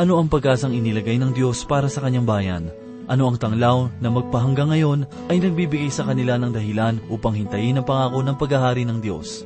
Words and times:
Ano 0.00 0.16
ang 0.16 0.32
pag-asang 0.32 0.72
inilagay 0.72 1.20
ng 1.20 1.36
Diyos 1.36 1.68
para 1.68 1.84
sa 1.84 2.00
kanyang 2.00 2.24
bayan? 2.24 2.72
Ano 3.04 3.28
ang 3.28 3.36
tanglaw 3.36 3.92
na 4.00 4.08
magpahanggang 4.08 4.72
ngayon 4.72 5.04
ay 5.28 5.44
nagbibigay 5.44 5.92
sa 5.92 6.08
kanila 6.08 6.40
ng 6.40 6.56
dahilan 6.56 7.04
upang 7.12 7.36
hintayin 7.36 7.76
ang 7.76 7.84
pangako 7.84 8.24
ng 8.24 8.32
paghahari 8.40 8.88
ng 8.88 8.96
Diyos? 9.04 9.44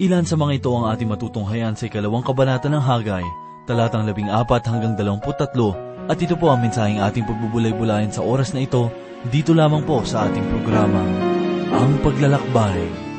Ilan 0.00 0.24
sa 0.24 0.40
mga 0.40 0.64
ito 0.64 0.72
ang 0.72 0.88
ating 0.88 1.12
matutunghayan 1.12 1.76
sa 1.76 1.92
ikalawang 1.92 2.24
kabanata 2.24 2.72
ng 2.72 2.80
Hagay, 2.80 3.20
talatang 3.68 4.08
labing 4.08 4.32
apat 4.32 4.64
hanggang 4.64 4.96
dalawamput 4.96 5.36
tatlo, 5.36 5.76
at 6.08 6.16
ito 6.16 6.40
po 6.40 6.48
ang 6.48 6.64
mensaheng 6.64 7.04
ating 7.04 7.28
pagbubulay-bulayan 7.28 8.16
sa 8.16 8.24
oras 8.24 8.56
na 8.56 8.64
ito, 8.64 8.88
dito 9.28 9.52
lamang 9.52 9.84
po 9.84 10.00
sa 10.08 10.24
ating 10.24 10.48
programa, 10.56 11.04
Ang 11.68 12.00
Paglalakbay. 12.00 13.11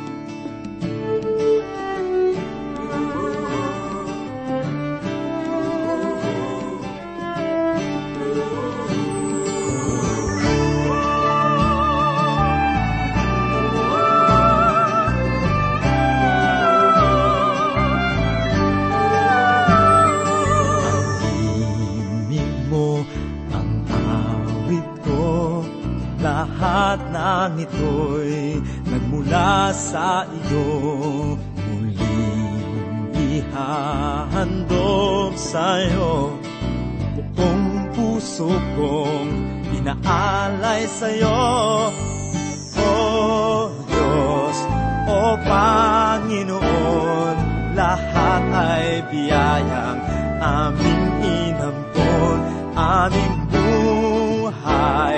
Sa 29.94 30.26
iyo. 30.26 30.66
Muling 31.54 33.14
ihahandog 33.44 35.38
sa'yo. 35.38 36.34
Buong 37.34 37.94
puso 37.94 38.50
kong 38.78 39.30
inaalay 39.74 40.86
sa'yo. 40.90 41.42
O 42.80 42.92
Diyos, 43.90 44.58
O 45.10 45.38
Panginoon 45.46 47.38
lahat 47.74 48.44
ay 48.54 49.02
biyayang 49.10 50.00
aming 50.42 51.06
inampon 51.22 52.40
aming 52.74 53.36
buhay 53.50 55.18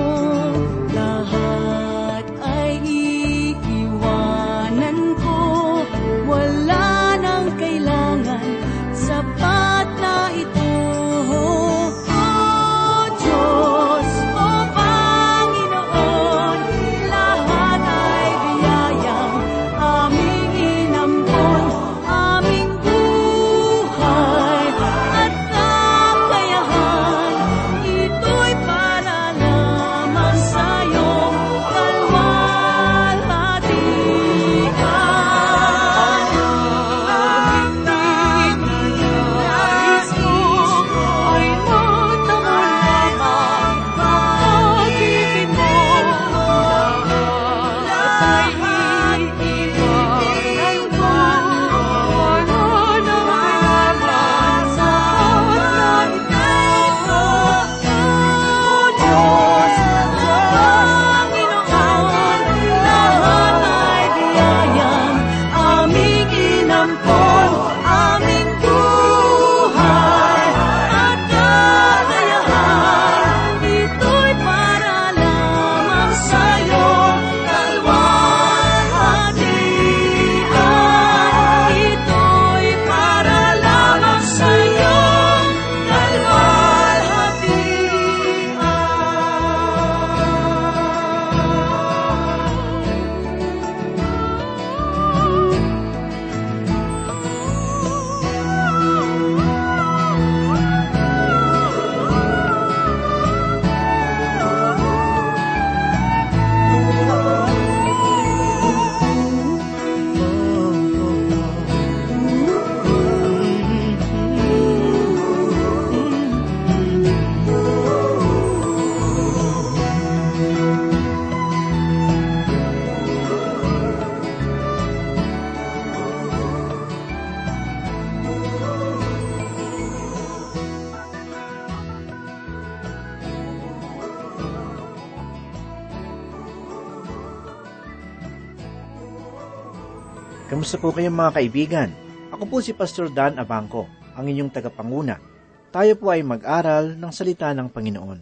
Kamusta 140.71 140.87
po 140.87 140.95
kayong 140.95 141.19
mga 141.19 141.35
kaibigan? 141.35 141.89
Ako 142.31 142.47
po 142.47 142.63
si 142.63 142.71
Pastor 142.71 143.11
Dan 143.11 143.35
Abangco, 143.35 143.91
ang 144.15 144.23
inyong 144.23 144.55
tagapanguna. 144.55 145.19
Tayo 145.67 145.99
po 145.99 146.15
ay 146.15 146.23
mag-aral 146.23 146.95
ng 146.95 147.11
salita 147.11 147.51
ng 147.51 147.67
Panginoon. 147.67 148.19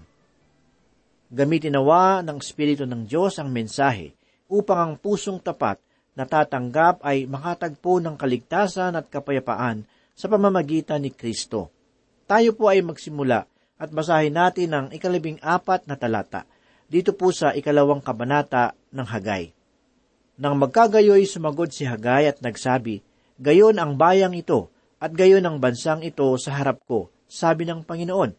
Gamitin 1.29 1.77
nawa 1.77 2.25
ng 2.25 2.41
Espiritu 2.41 2.89
ng 2.89 3.05
Diyos 3.05 3.37
ang 3.37 3.53
mensahe 3.53 4.17
upang 4.49 4.81
ang 4.81 4.93
pusong 4.97 5.37
tapat 5.37 5.77
na 6.17 6.25
tatanggap 6.25 7.05
ay 7.05 7.29
makatagpo 7.29 8.01
ng 8.01 8.17
kaligtasan 8.17 8.97
at 8.97 9.05
kapayapaan 9.13 9.85
sa 10.17 10.25
pamamagitan 10.25 11.05
ni 11.05 11.13
Kristo. 11.13 11.69
Tayo 12.25 12.57
po 12.57 12.73
ay 12.73 12.81
magsimula 12.81 13.45
at 13.77 13.93
basahin 13.93 14.33
natin 14.33 14.73
ang 14.73 14.87
ikalabing 14.89 15.37
apat 15.45 15.85
na 15.85 15.93
talata 16.01 16.49
dito 16.89 17.13
po 17.13 17.29
sa 17.29 17.53
ikalawang 17.53 18.01
kabanata 18.01 18.73
ng 18.89 19.05
Hagay. 19.05 19.58
Nang 20.39 20.55
magkagayoy 20.55 21.27
sumagot 21.27 21.75
si 21.75 21.83
Hagay 21.83 22.31
at 22.31 22.39
nagsabi, 22.39 23.03
Gayon 23.43 23.75
ang 23.75 23.99
bayang 23.99 24.31
ito, 24.31 24.71
at 24.95 25.11
gayon 25.11 25.43
ang 25.43 25.59
bansang 25.59 25.99
ito 25.99 26.31
sa 26.39 26.55
harap 26.55 26.79
ko, 26.87 27.11
sabi 27.27 27.67
ng 27.67 27.83
Panginoon. 27.83 28.31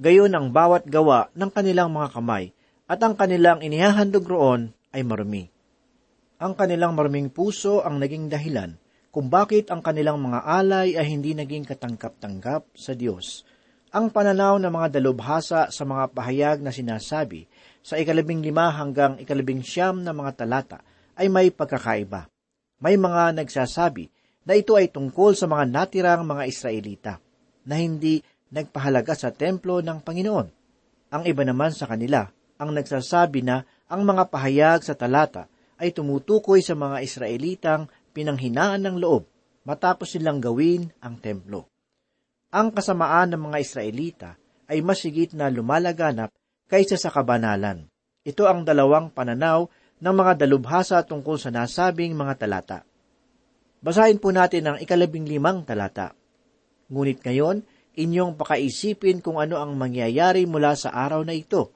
Gayon 0.00 0.32
ang 0.32 0.48
bawat 0.48 0.88
gawa 0.88 1.28
ng 1.36 1.52
kanilang 1.52 1.92
mga 1.92 2.16
kamay, 2.16 2.56
at 2.88 3.04
ang 3.04 3.12
kanilang 3.20 3.60
inihahandog 3.60 4.24
roon 4.24 4.72
ay 4.96 5.04
marumi. 5.04 5.52
Ang 6.40 6.56
kanilang 6.56 6.96
maruming 6.96 7.28
puso 7.28 7.84
ang 7.84 8.00
naging 8.00 8.32
dahilan 8.32 8.80
kung 9.12 9.28
bakit 9.28 9.68
ang 9.68 9.84
kanilang 9.84 10.24
mga 10.24 10.48
alay 10.48 10.96
ay 10.96 11.04
hindi 11.04 11.36
naging 11.36 11.68
katangkap-tanggap 11.68 12.64
sa 12.72 12.96
Diyos. 12.96 13.44
Ang 13.92 14.08
pananaw 14.08 14.56
ng 14.56 14.72
mga 14.72 14.88
dalubhasa 14.88 15.68
sa 15.68 15.84
mga 15.84 16.16
pahayag 16.16 16.64
na 16.64 16.72
sinasabi 16.72 17.44
sa 17.84 18.00
ikalabing 18.00 18.40
lima 18.40 18.72
hanggang 18.72 19.20
ikalabing 19.20 19.60
siyam 19.60 20.00
na 20.00 20.16
mga 20.16 20.32
talata 20.32 20.80
ay 21.18 21.28
may 21.28 21.52
pagkakaiba. 21.52 22.28
May 22.82 22.98
mga 22.98 23.38
nagsasabi 23.38 24.10
na 24.42 24.58
ito 24.58 24.74
ay 24.74 24.90
tungkol 24.90 25.38
sa 25.38 25.46
mga 25.46 25.64
natirang 25.70 26.26
mga 26.26 26.44
Israelita 26.50 27.12
na 27.68 27.78
hindi 27.78 28.18
nagpahalaga 28.50 29.14
sa 29.14 29.30
templo 29.30 29.78
ng 29.80 30.02
Panginoon. 30.02 30.48
Ang 31.12 31.22
iba 31.28 31.42
naman 31.46 31.70
sa 31.70 31.86
kanila 31.86 32.26
ang 32.58 32.70
nagsasabi 32.74 33.42
na 33.42 33.62
ang 33.86 34.02
mga 34.02 34.30
pahayag 34.32 34.80
sa 34.82 34.98
talata 34.98 35.46
ay 35.78 35.94
tumutukoy 35.94 36.62
sa 36.62 36.74
mga 36.78 37.02
Israelitang 37.02 37.90
pinanghinaan 38.14 38.82
ng 38.86 38.96
loob 38.98 39.26
matapos 39.62 40.14
silang 40.14 40.42
gawin 40.42 40.90
ang 41.02 41.18
templo 41.18 41.72
ang 42.52 42.68
kasamaan 42.68 43.32
ng 43.32 43.48
mga 43.48 43.58
Israelita 43.64 44.30
ay 44.68 44.84
masigit 44.84 45.32
na 45.32 45.48
lumalaganap 45.48 46.28
kaysa 46.68 47.00
sa 47.00 47.08
kabanalan. 47.08 47.88
Ito 48.22 48.44
ang 48.44 48.68
dalawang 48.68 49.08
pananaw 49.08 49.66
ng 50.02 50.14
mga 50.14 50.42
dalubhasa 50.42 50.98
tungkol 51.06 51.38
sa 51.38 51.54
nasabing 51.54 52.18
mga 52.18 52.34
talata. 52.42 52.82
Basahin 53.78 54.18
po 54.18 54.34
natin 54.34 54.66
ang 54.66 54.76
ikalabing 54.82 55.26
limang 55.30 55.62
talata. 55.62 56.10
Ngunit 56.90 57.22
ngayon, 57.22 57.62
inyong 57.94 58.34
pakaisipin 58.34 59.22
kung 59.22 59.38
ano 59.38 59.62
ang 59.62 59.78
mangyayari 59.78 60.42
mula 60.42 60.74
sa 60.74 60.90
araw 60.90 61.22
na 61.22 61.38
ito, 61.38 61.70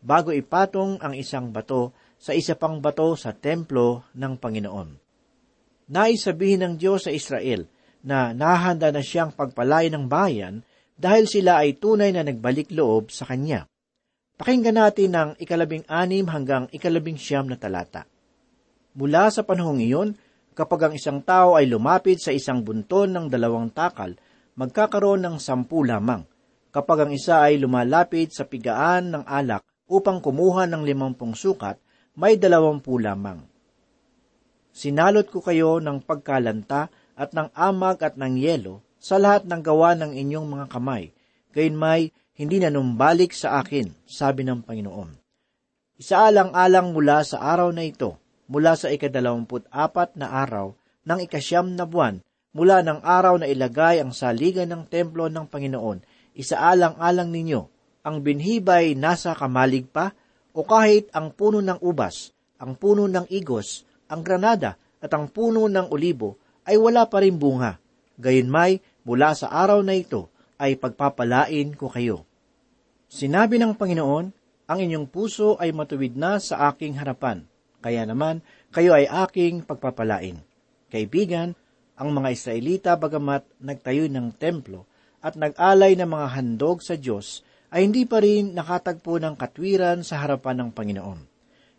bago 0.00 0.32
ipatong 0.32 0.96
ang 1.04 1.12
isang 1.12 1.52
bato 1.52 1.92
sa 2.16 2.32
isa 2.32 2.56
pang 2.56 2.80
bato 2.80 3.14
sa 3.20 3.36
templo 3.36 4.08
ng 4.16 4.34
Panginoon. 4.40 4.88
Nais 5.88 6.24
sabihin 6.24 6.64
ng 6.64 6.74
Diyos 6.76 7.08
sa 7.08 7.12
Israel 7.12 7.68
na 8.04 8.32
nahanda 8.32 8.92
na 8.92 9.00
siyang 9.04 9.32
pagpalain 9.32 9.92
ng 9.92 10.04
bayan 10.08 10.64
dahil 10.98 11.30
sila 11.30 11.62
ay 11.62 11.78
tunay 11.78 12.10
na 12.12 12.26
nagbalik 12.26 12.72
loob 12.74 13.14
sa 13.14 13.24
kanya. 13.24 13.64
Pakinggan 14.38 14.78
natin 14.78 15.12
ang 15.18 15.30
ikalabing 15.34 15.82
anim 15.90 16.22
hanggang 16.30 16.70
ikalabing 16.70 17.18
siyam 17.18 17.50
na 17.50 17.58
talata. 17.58 18.06
Mula 18.94 19.34
sa 19.34 19.42
panahong 19.42 19.82
iyon, 19.82 20.14
kapag 20.54 20.86
ang 20.86 20.94
isang 20.94 21.18
tao 21.26 21.58
ay 21.58 21.66
lumapit 21.66 22.22
sa 22.22 22.30
isang 22.30 22.62
bunton 22.62 23.10
ng 23.18 23.26
dalawang 23.26 23.74
takal, 23.74 24.14
magkakaroon 24.54 25.26
ng 25.26 25.36
sampu 25.42 25.82
lamang. 25.82 26.22
Kapag 26.70 27.06
ang 27.06 27.10
isa 27.10 27.50
ay 27.50 27.58
lumalapit 27.58 28.30
sa 28.30 28.46
pigaan 28.46 29.10
ng 29.10 29.24
alak 29.26 29.66
upang 29.90 30.22
kumuha 30.22 30.70
ng 30.70 30.86
limampung 30.86 31.34
sukat, 31.34 31.82
may 32.14 32.38
dalawampu 32.38 32.94
lamang. 32.94 33.42
Sinalot 34.70 35.34
ko 35.34 35.42
kayo 35.42 35.82
ng 35.82 36.06
pagkalanta 36.06 36.86
at 37.18 37.34
ng 37.34 37.50
amag 37.58 38.06
at 38.06 38.14
ng 38.14 38.38
yelo 38.38 38.86
sa 39.02 39.18
lahat 39.18 39.50
ng 39.50 39.62
gawa 39.66 39.98
ng 39.98 40.14
inyong 40.14 40.46
mga 40.46 40.66
kamay, 40.70 41.10
gayon 41.50 41.74
may 41.74 42.14
hindi 42.38 42.62
nanumbalik 42.62 43.34
sa 43.34 43.58
akin, 43.58 44.06
sabi 44.06 44.46
ng 44.46 44.62
Panginoon. 44.62 45.10
Isaalang-alang 45.98 46.94
mula 46.94 47.26
sa 47.26 47.42
araw 47.42 47.74
na 47.74 47.82
ito, 47.82 48.14
mula 48.46 48.78
sa 48.78 48.94
ikadalawamput 48.94 49.66
apat 49.74 50.14
na 50.14 50.30
araw 50.30 50.70
ng 51.02 51.18
ikasyam 51.26 51.74
na 51.74 51.82
buwan, 51.82 52.22
mula 52.54 52.86
ng 52.86 53.02
araw 53.02 53.42
na 53.42 53.50
ilagay 53.50 53.98
ang 53.98 54.14
saligan 54.14 54.70
ng 54.70 54.86
templo 54.86 55.26
ng 55.26 55.50
Panginoon, 55.50 56.06
isaalang-alang 56.38 57.34
ninyo, 57.34 57.60
ang 58.06 58.22
binhibay 58.22 58.94
nasa 58.94 59.34
kamalig 59.34 59.90
pa, 59.90 60.14
o 60.54 60.62
kahit 60.62 61.10
ang 61.10 61.34
puno 61.34 61.58
ng 61.58 61.82
ubas, 61.82 62.30
ang 62.62 62.78
puno 62.78 63.10
ng 63.10 63.26
igos, 63.34 63.82
ang 64.06 64.22
granada, 64.22 64.78
at 65.02 65.10
ang 65.10 65.26
puno 65.26 65.66
ng 65.66 65.90
olibo, 65.90 66.38
ay 66.70 66.78
wala 66.78 67.10
pa 67.10 67.18
rin 67.18 67.34
bunga. 67.34 67.82
Gayunmay, 68.14 68.78
mula 69.02 69.34
sa 69.34 69.50
araw 69.50 69.82
na 69.82 69.98
ito 69.98 70.30
ay 70.54 70.78
pagpapalain 70.78 71.74
ko 71.74 71.90
kayo. 71.90 72.27
Sinabi 73.08 73.56
ng 73.56 73.72
Panginoon, 73.72 74.26
ang 74.68 74.78
inyong 74.84 75.08
puso 75.08 75.56
ay 75.56 75.72
matuwid 75.72 76.12
na 76.12 76.36
sa 76.36 76.68
aking 76.68 77.00
harapan, 77.00 77.48
kaya 77.80 78.04
naman 78.04 78.44
kayo 78.68 78.92
ay 78.92 79.08
aking 79.08 79.64
pagpapalain. 79.64 80.44
Kaibigan, 80.92 81.56
ang 81.96 82.12
mga 82.12 82.28
Israelita 82.36 82.90
bagamat 83.00 83.48
nagtayo 83.64 84.12
ng 84.12 84.36
templo 84.36 84.84
at 85.24 85.40
nag-alay 85.40 85.96
ng 85.96 86.04
mga 86.04 86.26
handog 86.36 86.84
sa 86.84 87.00
Diyos, 87.00 87.40
ay 87.72 87.88
hindi 87.88 88.04
pa 88.04 88.20
rin 88.20 88.52
nakatagpo 88.52 89.16
ng 89.16 89.40
katwiran 89.40 90.04
sa 90.04 90.20
harapan 90.20 90.68
ng 90.68 90.70
Panginoon. 90.76 91.20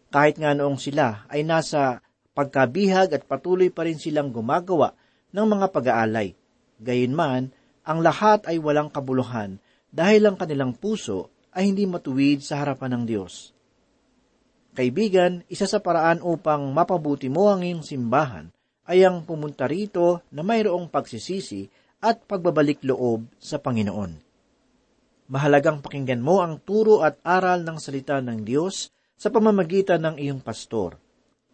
Kahit 0.10 0.42
nga 0.42 0.58
noong 0.58 0.82
sila 0.82 1.30
ay 1.30 1.46
nasa 1.46 2.02
pagkabihag 2.34 3.14
at 3.14 3.24
patuloy 3.30 3.70
pa 3.70 3.86
rin 3.86 4.02
silang 4.02 4.34
gumagawa 4.34 4.98
ng 5.30 5.46
mga 5.46 5.66
pag-aalay. 5.70 6.34
Gayunman, 6.82 7.54
ang 7.86 8.00
lahat 8.02 8.50
ay 8.50 8.58
walang 8.58 8.90
kabuluhan 8.90 9.62
dahil 9.90 10.30
ang 10.30 10.38
kanilang 10.38 10.78
puso 10.78 11.34
ay 11.54 11.70
hindi 11.70 11.86
matuwid 11.90 12.46
sa 12.46 12.62
harapan 12.62 12.98
ng 12.98 13.04
Diyos. 13.10 13.54
Kaibigan, 14.78 15.44
isa 15.50 15.66
sa 15.66 15.82
paraan 15.82 16.22
upang 16.22 16.70
mapabuti 16.72 17.28
mo 17.28 17.50
ang 17.50 17.66
iyong 17.66 17.84
simbahan 17.84 18.54
ay 18.90 19.04
ang 19.04 19.26
pumunta 19.26 19.66
rito 19.66 20.24
na 20.30 20.46
mayroong 20.46 20.88
pagsisisi 20.88 21.68
at 22.00 22.24
pagbabalik 22.24 22.86
loob 22.86 23.28
sa 23.42 23.60
Panginoon. 23.60 24.12
Mahalagang 25.30 25.84
pakinggan 25.84 26.24
mo 26.24 26.42
ang 26.42 26.62
turo 26.64 27.06
at 27.06 27.20
aral 27.22 27.62
ng 27.62 27.78
salita 27.78 28.18
ng 28.24 28.42
Diyos 28.46 28.90
sa 29.20 29.30
pamamagitan 29.30 30.02
ng 30.06 30.16
iyong 30.18 30.42
pastor– 30.42 30.96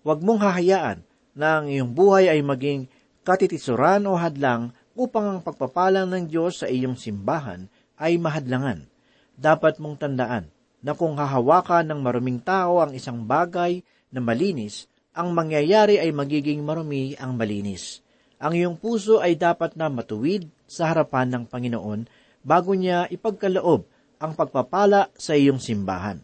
Huwag 0.06 0.22
mong 0.22 0.38
hahayaan 0.38 1.02
na 1.34 1.58
ang 1.58 1.66
iyong 1.66 1.90
buhay 1.98 2.30
ay 2.30 2.46
maging 2.46 2.86
katitisuran 3.26 4.06
o 4.06 4.14
hadlang 4.14 4.70
upang 4.94 5.26
ang 5.26 5.40
pagpapalang 5.42 6.06
ng 6.06 6.30
Diyos 6.30 6.62
sa 6.62 6.70
iyong 6.70 6.94
simbahan 6.94 7.66
ay 8.00 8.20
mahadlangan. 8.20 8.88
Dapat 9.36 9.84
mong 9.84 10.00
tandaan 10.00 10.48
na 10.86 10.94
kung 10.94 11.18
hahawakan 11.18 11.92
ng 11.92 12.00
maruming 12.00 12.40
tao 12.40 12.80
ang 12.80 12.94
isang 12.94 13.26
bagay 13.26 13.82
na 14.14 14.22
malinis, 14.22 14.88
ang 15.16 15.32
mangyayari 15.32 15.98
ay 15.98 16.12
magiging 16.12 16.62
marumi 16.62 17.16
ang 17.16 17.40
malinis. 17.40 18.04
Ang 18.36 18.60
iyong 18.60 18.78
puso 18.78 19.24
ay 19.24 19.40
dapat 19.40 19.80
na 19.80 19.88
matuwid 19.88 20.52
sa 20.68 20.92
harapan 20.92 21.32
ng 21.32 21.44
Panginoon 21.48 22.06
bago 22.44 22.76
niya 22.76 23.08
ipagkaloob 23.08 23.88
ang 24.20 24.32
pagpapala 24.36 25.10
sa 25.16 25.34
iyong 25.34 25.60
simbahan. 25.60 26.20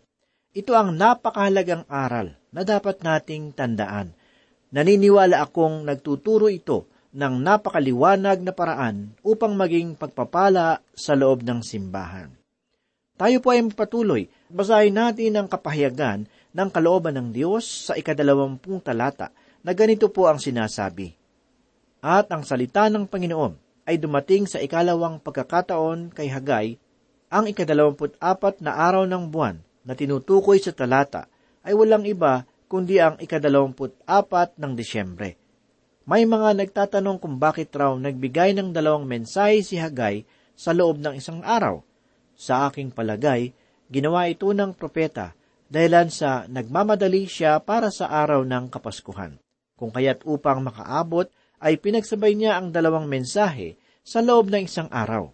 Ito 0.52 0.76
ang 0.76 1.00
napakahalagang 1.00 1.88
aral 1.88 2.36
na 2.52 2.68
dapat 2.68 3.00
nating 3.00 3.56
tandaan. 3.56 4.12
Naniniwala 4.76 5.40
akong 5.40 5.88
nagtuturo 5.88 6.52
ito 6.52 6.91
ng 7.12 7.34
napakaliwanag 7.44 8.40
na 8.44 8.56
paraan 8.56 9.12
upang 9.24 9.56
maging 9.56 10.00
pagpapala 10.00 10.80
sa 10.96 11.14
loob 11.16 11.44
ng 11.44 11.60
simbahan. 11.60 12.32
Tayo 13.20 13.38
po 13.44 13.54
ay 13.54 13.62
patuloy. 13.70 14.32
Basahin 14.50 14.98
natin 14.98 15.38
ang 15.38 15.48
kapahayagan 15.48 16.26
ng 16.52 16.70
kalooban 16.74 17.16
ng 17.16 17.28
Diyos 17.30 17.92
sa 17.92 17.94
ikadalawampung 17.94 18.82
talata 18.82 19.30
na 19.62 19.72
ganito 19.78 20.10
po 20.10 20.26
ang 20.26 20.42
sinasabi. 20.42 21.14
At 22.02 22.34
ang 22.34 22.42
salita 22.42 22.90
ng 22.90 23.06
Panginoon 23.06 23.86
ay 23.86 24.02
dumating 24.02 24.50
sa 24.50 24.58
ikalawang 24.58 25.22
pagkakataon 25.22 26.10
kay 26.16 26.34
Hagay, 26.34 26.82
ang 27.32 27.46
ikadalawamput 27.48 28.18
apat 28.20 28.60
na 28.60 28.76
araw 28.76 29.06
ng 29.06 29.30
buwan 29.30 29.62
na 29.86 29.94
tinutukoy 29.94 30.60
sa 30.60 30.74
talata 30.74 31.30
ay 31.62 31.78
walang 31.78 32.04
iba 32.10 32.44
kundi 32.66 32.98
ang 33.04 33.20
ikadalawamput 33.20 34.02
apat 34.08 34.56
ng 34.58 34.74
Disyembre. 34.74 35.41
May 36.02 36.26
mga 36.26 36.58
nagtatanong 36.58 37.22
kung 37.22 37.38
bakit 37.38 37.70
raw 37.78 37.94
nagbigay 37.94 38.58
ng 38.58 38.74
dalawang 38.74 39.06
mensahe 39.06 39.62
si 39.62 39.78
Hagay 39.78 40.26
sa 40.58 40.74
loob 40.74 40.98
ng 40.98 41.14
isang 41.14 41.46
araw. 41.46 41.86
Sa 42.34 42.66
aking 42.66 42.90
palagay, 42.90 43.54
ginawa 43.86 44.26
ito 44.26 44.50
ng 44.50 44.74
propeta 44.74 45.38
dahilan 45.70 46.10
sa 46.10 46.50
nagmamadali 46.50 47.30
siya 47.30 47.62
para 47.62 47.94
sa 47.94 48.10
araw 48.10 48.42
ng 48.42 48.74
Kapaskuhan. 48.74 49.38
Kung 49.78 49.94
kaya't 49.94 50.26
upang 50.26 50.66
makaabot 50.66 51.30
ay 51.62 51.78
pinagsabay 51.78 52.34
niya 52.34 52.58
ang 52.58 52.74
dalawang 52.74 53.06
mensahe 53.06 53.78
sa 54.02 54.26
loob 54.26 54.50
ng 54.50 54.66
isang 54.66 54.90
araw. 54.90 55.30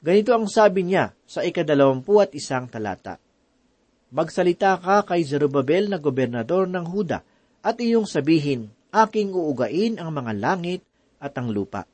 Ganito 0.00 0.32
ang 0.32 0.48
sabi 0.48 0.88
niya 0.88 1.12
sa 1.28 1.44
ikadalawampu 1.44 2.16
at 2.20 2.32
isang 2.32 2.68
talata. 2.72 3.20
Magsalita 4.08 4.80
ka 4.80 5.04
kay 5.04 5.20
Zerubabel 5.20 5.92
na 5.92 6.00
gobernador 6.00 6.64
ng 6.64 6.84
Huda 6.88 7.20
at 7.60 7.76
iyong 7.76 8.08
sabihin, 8.08 8.72
aking 9.04 9.36
uugain 9.36 10.00
ang 10.00 10.08
mga 10.08 10.32
langit 10.32 10.80
at 11.20 11.36
ang 11.36 11.52
lupa. 11.52 11.84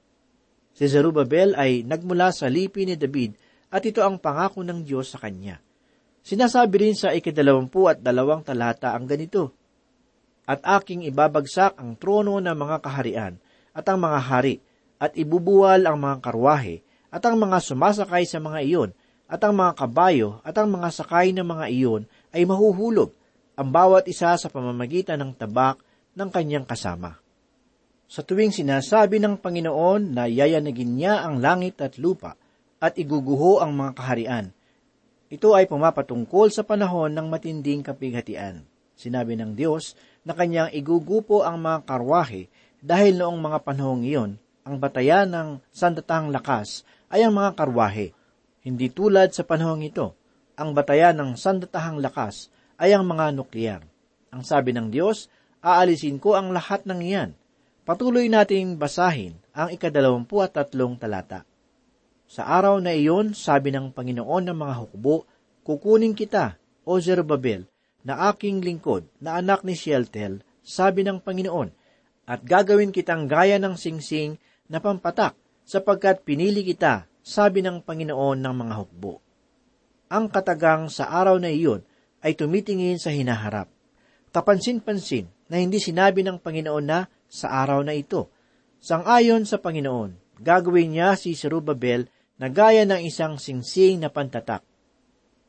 Si 0.73 0.87
Zerubabel 0.87 1.59
ay 1.59 1.83
nagmula 1.83 2.31
sa 2.31 2.47
lipi 2.47 2.87
ni 2.87 2.95
David 2.95 3.35
at 3.75 3.83
ito 3.83 4.01
ang 4.05 4.23
pangako 4.23 4.63
ng 4.63 4.87
Diyos 4.87 5.11
sa 5.11 5.19
kanya. 5.19 5.59
Sinasabi 6.23 6.75
rin 6.79 6.95
sa 6.95 7.11
ikadalawampu 7.11 7.91
at 7.91 7.99
dalawang 7.99 8.47
talata 8.47 8.95
ang 8.95 9.11
ganito, 9.11 9.51
At 10.47 10.63
aking 10.63 11.07
ibabagsak 11.07 11.79
ang 11.79 11.99
trono 11.99 12.39
ng 12.39 12.55
mga 12.55 12.77
kaharian 12.83 13.35
at 13.75 13.85
ang 13.89 13.99
mga 14.03 14.21
hari, 14.23 14.55
at 15.03 15.19
ibubuwal 15.19 15.83
ang 15.83 15.99
mga 15.99 16.23
karwahe, 16.23 16.83
at 17.11 17.23
ang 17.27 17.35
mga 17.39 17.59
sumasakay 17.59 18.23
sa 18.23 18.39
mga 18.39 18.61
iyon, 18.63 18.91
at 19.27 19.41
ang 19.43 19.57
mga 19.57 19.73
kabayo 19.81 20.45
at 20.45 20.55
ang 20.61 20.69
mga 20.69 20.89
sakay 20.93 21.33
ng 21.33 21.47
mga 21.47 21.67
iyon 21.73 22.03
ay 22.37 22.45
mahuhulog, 22.45 23.11
ang 23.57 23.69
bawat 23.73 24.05
isa 24.05 24.37
sa 24.37 24.49
pamamagitan 24.53 25.17
ng 25.25 25.33
tabak 25.33 25.81
ng 26.17 26.29
kanyang 26.33 26.67
kasama. 26.69 27.19
Sa 28.13 28.21
tuwing 28.21 28.53
sinasabi 28.53 29.17
ng 29.21 29.41
Panginoon 29.41 30.13
na 30.13 30.29
yayanagin 30.29 31.01
niya 31.01 31.25
ang 31.25 31.41
langit 31.41 31.81
at 31.81 31.97
lupa, 31.97 32.37
at 32.83 32.99
iguguho 32.99 33.63
ang 33.63 33.79
mga 33.79 33.95
kaharian. 33.95 34.47
Ito 35.31 35.55
ay 35.55 35.71
pumapatungkol 35.71 36.51
sa 36.51 36.67
panahon 36.67 37.15
ng 37.15 37.31
matinding 37.31 37.87
kapighatian. 37.87 38.67
Sinabi 38.99 39.39
ng 39.39 39.55
Diyos 39.55 39.95
na 40.27 40.35
kanyang 40.35 40.75
igugupo 40.75 41.47
ang 41.47 41.63
mga 41.63 41.87
karwahe 41.87 42.51
dahil 42.83 43.23
noong 43.23 43.39
mga 43.39 43.59
panahong 43.63 44.03
iyon, 44.03 44.37
ang 44.67 44.77
batayan 44.83 45.31
ng 45.31 45.49
sandatahang 45.71 46.35
lakas 46.35 46.83
ay 47.07 47.23
ang 47.23 47.33
mga 47.33 47.55
karwahe. 47.55 48.11
Hindi 48.67 48.91
tulad 48.91 49.31
sa 49.31 49.47
panahong 49.47 49.87
ito, 49.87 50.19
ang 50.59 50.75
batayan 50.75 51.17
ng 51.17 51.31
sandatahang 51.39 52.03
lakas 52.03 52.51
ay 52.77 52.93
ang 52.93 53.07
mga 53.07 53.31
nuklear. 53.33 53.81
Ang 54.35 54.43
sabi 54.43 54.75
ng 54.75 54.91
Diyos, 54.91 55.31
aalisin 55.63 56.19
ko 56.19 56.35
ang 56.35 56.51
lahat 56.51 56.85
ng 56.85 57.01
iyan. 57.01 57.31
Patuloy 57.87 58.27
nating 58.27 58.77
basahin 58.77 59.39
ang 59.55 59.71
ikadalawampu 59.71 60.43
at 60.43 60.55
tatlong 60.59 60.99
talata. 60.99 61.47
Sa 62.27 62.47
araw 62.47 62.83
na 62.83 62.95
iyon, 62.95 63.35
sabi 63.39 63.71
ng 63.71 63.95
Panginoon 63.95 64.51
ng 64.51 64.59
mga 64.59 64.75
hukbo, 64.83 65.25
kukunin 65.63 66.19
kita, 66.19 66.59
O 66.83 66.99
Zerubbabel, 66.99 67.71
na 68.03 68.31
aking 68.35 68.59
lingkod, 68.59 69.07
na 69.23 69.39
anak 69.39 69.63
ni 69.63 69.79
Shealtel, 69.79 70.43
sabi 70.63 71.07
ng 71.07 71.23
Panginoon, 71.23 71.71
at 72.27 72.43
gagawin 72.43 72.91
kitang 72.95 73.31
gaya 73.31 73.59
ng 73.59 73.79
singsing 73.79 74.39
na 74.67 74.83
pampatak, 74.83 75.39
sapagkat 75.63 76.27
pinili 76.27 76.67
kita, 76.67 77.07
sabi 77.23 77.63
ng 77.63 77.87
Panginoon 77.87 78.39
ng 78.43 78.55
mga 78.55 78.75
hukbo. 78.83 79.23
Ang 80.11 80.27
katagang 80.29 80.91
sa 80.91 81.13
araw 81.13 81.39
na 81.39 81.51
iyon 81.51 81.87
ay 82.23 82.35
tumitingin 82.35 82.99
sa 82.99 83.15
hinaharap. 83.15 83.71
Kapansin-pansin 84.33 85.29
na 85.53 85.61
hindi 85.61 85.77
sinabi 85.77 86.25
ng 86.25 86.41
Panginoon 86.41 86.87
na 86.89 87.05
sa 87.29 87.61
araw 87.61 87.85
na 87.85 87.93
ito. 87.93 88.33
Sangayon 88.81 89.45
sa 89.45 89.61
Panginoon, 89.61 90.41
gagawin 90.41 90.97
niya 90.97 91.13
si 91.13 91.37
Zerubbabel 91.37 92.09
na 92.41 92.49
gaya 92.49 92.89
ng 92.89 93.05
isang 93.05 93.37
singsing 93.37 94.01
na 94.01 94.09
pantatak. 94.09 94.65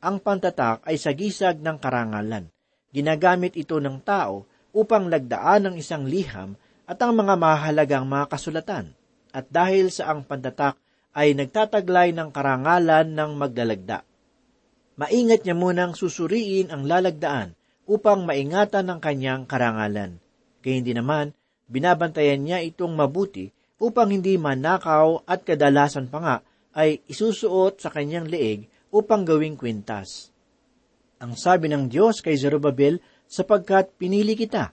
Ang 0.03 0.19
pantatak 0.19 0.83
ay 0.83 0.99
sagisag 0.99 1.63
ng 1.63 1.79
karangalan. 1.79 2.51
Ginagamit 2.91 3.55
ito 3.55 3.79
ng 3.79 4.03
tao 4.03 4.43
upang 4.75 5.07
lagdaan 5.07 5.71
ng 5.71 5.75
isang 5.79 6.03
liham 6.03 6.59
at 6.83 6.99
ang 6.99 7.15
mga 7.15 7.39
mahalagang 7.39 8.03
mga 8.03 8.27
kasulatan. 8.27 8.91
At 9.31 9.47
dahil 9.47 9.87
sa 9.87 10.11
ang 10.11 10.27
pantatak 10.27 10.75
ay 11.15 11.31
nagtataglay 11.31 12.11
ng 12.11 12.27
karangalan 12.35 13.07
ng 13.07 13.31
maglalagda. 13.39 14.03
Maingat 14.99 15.47
niya 15.47 15.55
munang 15.55 15.95
susuriin 15.95 16.69
ang 16.75 16.83
lalagdaan 16.83 17.55
upang 17.89 18.23
maingatan 18.23 18.87
ng 18.87 18.99
kanyang 19.03 19.43
karangalan. 19.43 20.19
Kaya 20.63 20.73
hindi 20.79 20.95
naman, 20.95 21.35
binabantayan 21.67 22.43
niya 22.43 22.63
itong 22.63 22.95
mabuti 22.95 23.51
upang 23.79 24.15
hindi 24.15 24.39
manakaw 24.39 25.27
at 25.27 25.43
kadalasan 25.43 26.07
pa 26.07 26.19
nga 26.23 26.35
ay 26.73 27.03
isusuot 27.05 27.83
sa 27.83 27.91
kanyang 27.91 28.31
leeg 28.31 28.71
upang 28.93 29.27
gawing 29.27 29.59
kwintas. 29.59 30.31
Ang 31.19 31.35
sabi 31.35 31.67
ng 31.71 31.87
Diyos 31.91 32.19
kay 32.19 32.35
Zerubbabel, 32.35 32.99
sapagkat 33.33 33.97
pinili 33.97 34.37
kita. 34.37 34.69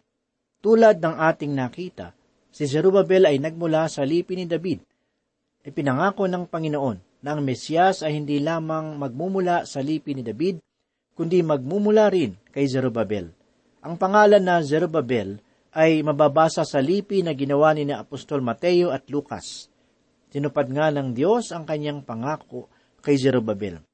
Tulad 0.61 1.01
ng 1.01 1.17
ating 1.17 1.57
nakita, 1.57 2.13
si 2.53 2.69
Zerubbabel 2.69 3.25
ay 3.25 3.41
nagmula 3.41 3.89
sa 3.89 4.05
lipi 4.05 4.37
ni 4.37 4.45
David. 4.45 4.85
Ipinangako 5.65 6.29
ng 6.29 6.45
Panginoon 6.45 7.25
na 7.25 7.33
ang 7.33 7.41
Mesyas 7.41 8.05
ay 8.05 8.21
hindi 8.21 8.37
lamang 8.37 9.01
magmumula 9.01 9.65
sa 9.65 9.81
lipi 9.81 10.13
ni 10.13 10.21
David, 10.21 10.61
kundi 11.21 11.45
magmumula 11.45 12.09
rin 12.09 12.33
kay 12.49 12.65
Zerubbabel. 12.65 13.29
Ang 13.85 14.01
pangalan 14.01 14.41
na 14.41 14.65
Zerubbabel 14.65 15.37
ay 15.69 16.01
mababasa 16.01 16.65
sa 16.65 16.81
lipi 16.81 17.21
na 17.21 17.37
ginawa 17.37 17.77
ni 17.77 17.85
na 17.85 18.01
Apostol 18.01 18.41
Mateo 18.41 18.89
at 18.89 19.05
Lucas. 19.13 19.69
Tinupad 20.33 20.73
nga 20.73 20.89
ng 20.89 21.13
Diyos 21.13 21.53
ang 21.53 21.69
kanyang 21.69 22.09
pangako 22.09 22.73
kay 23.05 23.21
Zerubbabel. 23.21 23.85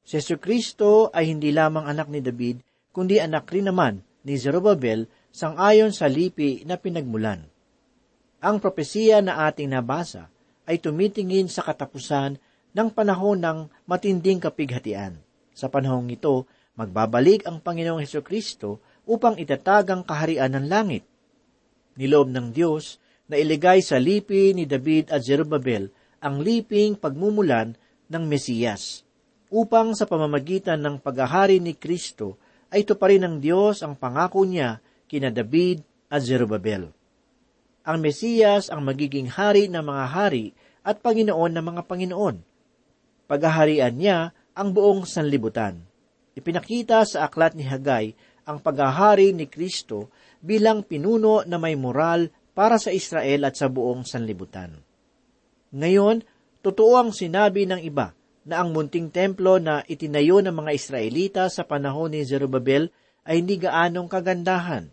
Si 0.00 0.16
Yesu 0.16 0.40
Kristo 0.40 1.12
ay 1.12 1.28
hindi 1.28 1.52
lamang 1.52 1.84
anak 1.84 2.08
ni 2.08 2.24
David, 2.24 2.64
kundi 2.88 3.20
anak 3.20 3.52
rin 3.52 3.68
naman 3.68 4.00
ni 4.24 4.40
Zerubbabel 4.40 5.04
sangayon 5.28 5.92
sa 5.92 6.08
lipi 6.08 6.64
na 6.64 6.80
pinagmulan. 6.80 7.44
Ang 8.40 8.64
propesiya 8.64 9.20
na 9.20 9.44
ating 9.44 9.68
nabasa 9.68 10.32
ay 10.64 10.80
tumitingin 10.80 11.52
sa 11.52 11.68
katapusan 11.68 12.40
ng 12.72 12.88
panahon 12.96 13.44
ng 13.44 13.58
matinding 13.84 14.40
kapighatian. 14.40 15.20
Sa 15.52 15.68
panahong 15.68 16.08
ito, 16.08 16.48
magbabalik 16.78 17.44
ang 17.44 17.60
Panginoong 17.60 18.00
Heso 18.00 18.24
Kristo 18.24 18.80
upang 19.04 19.36
itatag 19.36 19.92
ang 19.92 20.02
kaharian 20.06 20.56
ng 20.56 20.66
langit. 20.70 21.04
Niloob 21.98 22.32
ng 22.32 22.54
Diyos 22.54 22.96
na 23.28 23.36
iligay 23.36 23.84
sa 23.84 24.00
lipi 24.00 24.56
ni 24.56 24.64
David 24.64 25.12
at 25.12 25.24
Zerubbabel 25.24 25.92
ang 26.22 26.40
liping 26.40 26.94
pagmumulan 26.96 27.74
ng 28.06 28.24
Mesiyas, 28.28 29.02
upang 29.52 29.92
sa 29.92 30.08
pamamagitan 30.08 30.80
ng 30.80 30.96
paghahari 31.02 31.58
ni 31.58 31.76
Kristo 31.76 32.38
ay 32.72 32.88
tuparin 32.88 33.26
ng 33.26 33.36
Diyos 33.42 33.84
ang 33.84 33.98
pangako 33.98 34.48
niya 34.48 34.80
kina 35.10 35.28
David 35.28 35.84
at 36.08 36.24
Zerubbabel. 36.24 36.88
Ang 37.82 37.98
Mesiyas 38.00 38.70
ang 38.70 38.80
magiging 38.86 39.28
hari 39.28 39.68
ng 39.68 39.82
mga 39.82 40.04
hari 40.08 40.56
at 40.80 41.02
Panginoon 41.04 41.52
ng 41.52 41.64
mga 41.68 41.82
Panginoon. 41.84 42.36
Paghaharian 43.26 43.92
niya 43.92 44.32
ang 44.56 44.72
buong 44.72 45.04
sanlibutan. 45.04 45.91
Ipinakita 46.32 47.04
sa 47.04 47.28
aklat 47.28 47.52
ni 47.52 47.64
Hagay 47.66 48.16
ang 48.48 48.58
paghahari 48.58 49.30
ni 49.36 49.46
Kristo 49.46 50.10
bilang 50.42 50.82
pinuno 50.82 51.46
na 51.46 51.60
may 51.60 51.78
moral 51.78 52.32
para 52.52 52.76
sa 52.76 52.90
Israel 52.90 53.48
at 53.48 53.54
sa 53.56 53.68
buong 53.68 54.04
sanlibutan. 54.04 54.80
Ngayon, 55.72 56.24
totoo 56.60 57.00
ang 57.00 57.10
sinabi 57.14 57.64
ng 57.64 57.80
iba 57.80 58.12
na 58.42 58.60
ang 58.60 58.74
munting 58.74 59.08
templo 59.08 59.62
na 59.62 59.86
itinayo 59.86 60.42
ng 60.42 60.52
mga 60.52 60.70
Israelita 60.74 61.42
sa 61.48 61.62
panahon 61.62 62.12
ni 62.12 62.26
Zerubbabel 62.26 62.90
ay 63.22 63.38
hindi 63.38 63.56
gaanong 63.62 64.10
kagandahan. 64.10 64.90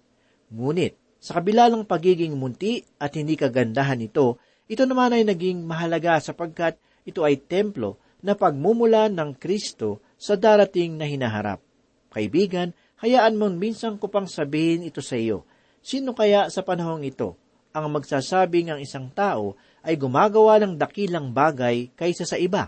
Ngunit, 0.53 0.95
sa 1.19 1.41
kabila 1.41 1.67
ng 1.67 1.83
pagiging 1.83 2.37
munti 2.39 2.79
at 2.95 3.11
hindi 3.17 3.35
kagandahan 3.35 3.99
nito, 3.99 4.39
ito 4.69 4.85
naman 4.85 5.17
ay 5.17 5.27
naging 5.27 5.65
mahalaga 5.65 6.21
sapagkat 6.21 6.79
ito 7.03 7.25
ay 7.25 7.41
templo 7.41 7.99
na 8.23 8.37
pagmumula 8.37 9.09
ng 9.11 9.35
Kristo 9.35 9.99
sa 10.19 10.35
darating 10.35 10.99
na 10.99 11.07
hinaharap. 11.07 11.63
Kaibigan, 12.11 12.75
hayaan 12.99 13.39
mong 13.39 13.55
minsan 13.55 13.95
ko 13.95 14.11
pang 14.11 14.27
sabihin 14.27 14.83
ito 14.83 14.99
sa 14.99 15.15
iyo. 15.15 15.47
Sino 15.79 16.11
kaya 16.11 16.51
sa 16.51 16.59
panahong 16.59 17.07
ito 17.07 17.39
ang 17.71 17.87
magsasabing 17.87 18.75
ang 18.75 18.79
isang 18.83 19.07
tao 19.13 19.55
ay 19.85 19.95
gumagawa 19.95 20.59
ng 20.59 20.75
dakilang 20.75 21.31
bagay 21.31 21.87
kaysa 21.95 22.27
sa 22.27 22.35
iba. 22.35 22.67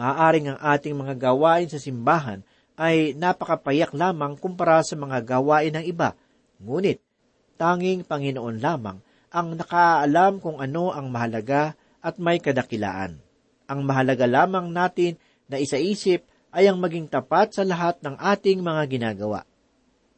Maaaring 0.00 0.56
ang 0.56 0.58
ating 0.60 0.96
mga 0.96 1.14
gawain 1.16 1.68
sa 1.68 1.76
simbahan 1.76 2.40
ay 2.76 3.16
napakapayak 3.16 3.92
lamang 3.96 4.36
kumpara 4.36 4.84
sa 4.84 4.96
mga 4.96 5.24
gawain 5.24 5.72
ng 5.76 5.84
iba, 5.84 6.12
ngunit 6.60 7.00
tanging 7.56 8.04
Panginoon 8.04 8.60
lamang 8.60 9.00
ang 9.32 9.56
nakaalam 9.56 10.40
kung 10.40 10.60
ano 10.60 10.92
ang 10.92 11.08
mahalaga 11.08 11.76
at 12.04 12.20
may 12.20 12.40
kadakilaan. 12.40 13.20
Ang 13.66 13.80
mahalaga 13.82 14.28
lamang 14.28 14.70
natin 14.70 15.18
na 15.50 15.58
isaisip 15.58 16.22
ay 16.56 16.72
ang 16.72 16.80
maging 16.80 17.04
tapat 17.04 17.52
sa 17.52 17.68
lahat 17.68 18.00
ng 18.00 18.16
ating 18.16 18.64
mga 18.64 18.82
ginagawa. 18.88 19.44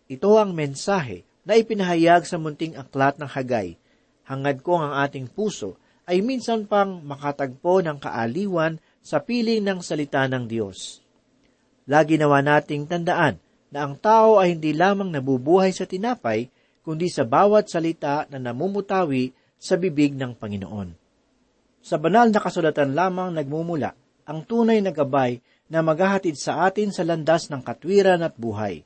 Ito 0.07 0.39
ang 0.39 0.55
mensahe 0.55 1.27
na 1.43 1.59
ipinahayag 1.59 2.23
sa 2.23 2.39
munting 2.39 2.79
aklat 2.79 3.19
ng 3.19 3.27
Hagay. 3.27 3.75
Hangad 4.23 4.63
ko 4.63 4.79
ang 4.79 4.95
ating 5.03 5.27
puso 5.27 5.75
ay 6.07 6.23
minsan 6.23 6.71
pang 6.71 7.03
makatagpo 7.03 7.83
ng 7.83 7.99
kaaliwan 7.99 8.79
sa 9.03 9.19
piling 9.19 9.67
ng 9.67 9.83
salita 9.83 10.31
ng 10.31 10.47
Diyos. 10.47 11.03
Lagi 11.91 12.15
nawa 12.15 12.39
nating 12.39 12.87
tandaan 12.87 13.43
na 13.75 13.85
ang 13.85 13.99
tao 13.99 14.39
ay 14.39 14.55
hindi 14.55 14.73
lamang 14.73 15.11
nabubuhay 15.11 15.75
sa 15.75 15.91
tinapay, 15.91 16.47
kundi 16.87 17.11
sa 17.11 17.27
bawat 17.27 17.67
salita 17.67 18.31
na 18.31 18.39
namumutawi 18.39 19.35
sa 19.59 19.75
bibig 19.75 20.15
ng 20.15 20.39
Panginoon. 20.39 20.95
Sa 21.83 21.99
banal 21.99 22.31
na 22.31 22.41
kasulatan 22.41 22.95
lamang 22.95 23.35
nagmumula 23.35 23.93
ang 24.29 24.45
tunay 24.45 24.85
na 24.85 24.93
gabay 24.93 25.41
na 25.69 25.85
maghahatid 25.85 26.35
sa 26.35 26.65
atin 26.65 26.89
sa 26.89 27.05
landas 27.05 27.53
ng 27.53 27.61
katwiran 27.61 28.25
at 28.25 28.35
buhay. 28.41 28.83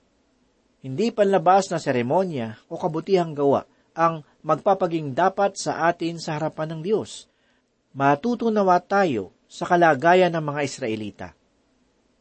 Hindi 0.82 1.14
panlabas 1.14 1.70
na 1.70 1.78
seremonya 1.78 2.58
o 2.66 2.74
kabutihang 2.74 3.38
gawa 3.38 3.62
ang 3.94 4.26
magpapaging 4.42 5.14
dapat 5.14 5.54
sa 5.54 5.86
atin 5.86 6.18
sa 6.18 6.36
harapan 6.36 6.74
ng 6.76 6.80
Diyos. 6.82 7.30
Matutunawa 7.94 8.82
tayo 8.82 9.30
sa 9.46 9.62
kalagayan 9.62 10.34
ng 10.34 10.42
mga 10.42 10.60
Israelita. 10.66 11.28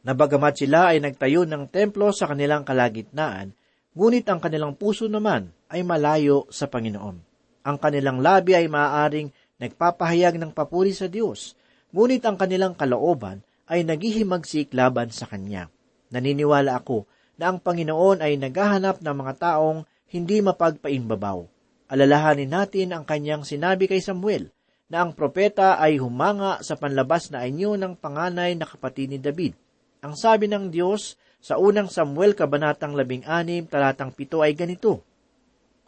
Nabagamat 0.06 0.54
sila 0.54 0.94
ay 0.94 1.02
nagtayo 1.02 1.42
ng 1.46 1.70
templo 1.70 2.10
sa 2.14 2.30
kanilang 2.30 2.62
kalagitnaan, 2.62 3.54
ngunit 3.94 4.26
ang 4.30 4.38
kanilang 4.38 4.74
puso 4.78 5.10
naman 5.10 5.50
ay 5.70 5.82
malayo 5.82 6.46
sa 6.50 6.70
Panginoon. 6.70 7.16
Ang 7.62 7.76
kanilang 7.78 8.18
labi 8.18 8.58
ay 8.58 8.66
maaaring 8.66 9.30
nagpapahayag 9.62 10.38
ng 10.38 10.50
papuri 10.50 10.90
sa 10.90 11.06
Diyos, 11.06 11.54
ngunit 11.94 12.22
ang 12.26 12.34
kanilang 12.34 12.74
kalooban 12.74 13.42
ay 13.72 13.88
naghihimagsik 13.88 14.76
laban 14.76 15.08
sa 15.08 15.24
Kanya. 15.24 15.72
Naniniwala 16.12 16.76
ako 16.76 17.08
na 17.40 17.48
ang 17.48 17.58
Panginoon 17.64 18.20
ay 18.20 18.36
naghahanap 18.36 19.00
ng 19.00 19.16
mga 19.16 19.34
taong 19.40 19.88
hindi 20.12 20.44
mapagpaimbabaw. 20.44 21.48
Alalahanin 21.88 22.52
natin 22.52 22.92
ang 22.92 23.08
kanyang 23.08 23.48
sinabi 23.48 23.88
kay 23.88 24.04
Samuel 24.04 24.52
na 24.92 25.00
ang 25.00 25.16
propeta 25.16 25.80
ay 25.80 25.96
humanga 25.96 26.60
sa 26.60 26.76
panlabas 26.76 27.32
na 27.32 27.40
anyo 27.40 27.80
ng 27.80 27.96
panganay 27.96 28.52
na 28.52 28.68
kapatid 28.68 29.08
ni 29.08 29.16
David. 29.16 29.56
Ang 30.04 30.20
sabi 30.20 30.52
ng 30.52 30.68
Diyos 30.68 31.16
sa 31.40 31.56
unang 31.56 31.88
Samuel 31.88 32.36
Kabanatang 32.36 32.92
16 32.92 33.72
talatang 33.72 34.12
7 34.12 34.44
ay 34.44 34.52
ganito, 34.52 35.00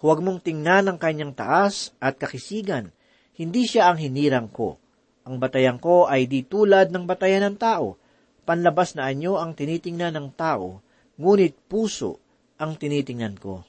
Huwag 0.01 0.25
mong 0.25 0.41
tingnan 0.45 0.89
ang 0.89 0.99
kanyang 1.01 1.37
taas 1.37 1.93
at 2.01 2.17
kakisigan, 2.17 2.93
hindi 3.37 3.69
siya 3.69 3.93
ang 3.93 4.01
hinirang 4.01 4.49
ko. 4.49 4.81
Ang 5.25 5.41
batayan 5.41 5.81
ko 5.81 6.05
ay 6.05 6.29
di 6.29 6.45
tulad 6.45 6.93
ng 6.93 7.09
batayan 7.09 7.49
ng 7.49 7.57
tao. 7.57 7.97
Panlabas 8.45 8.93
na 8.93 9.09
anyo 9.09 9.41
ang 9.41 9.57
tinitingnan 9.57 10.13
ng 10.13 10.29
tao, 10.37 10.85
ngunit 11.17 11.57
puso 11.65 12.21
ang 12.61 12.77
tinitingnan 12.77 13.41
ko. 13.41 13.65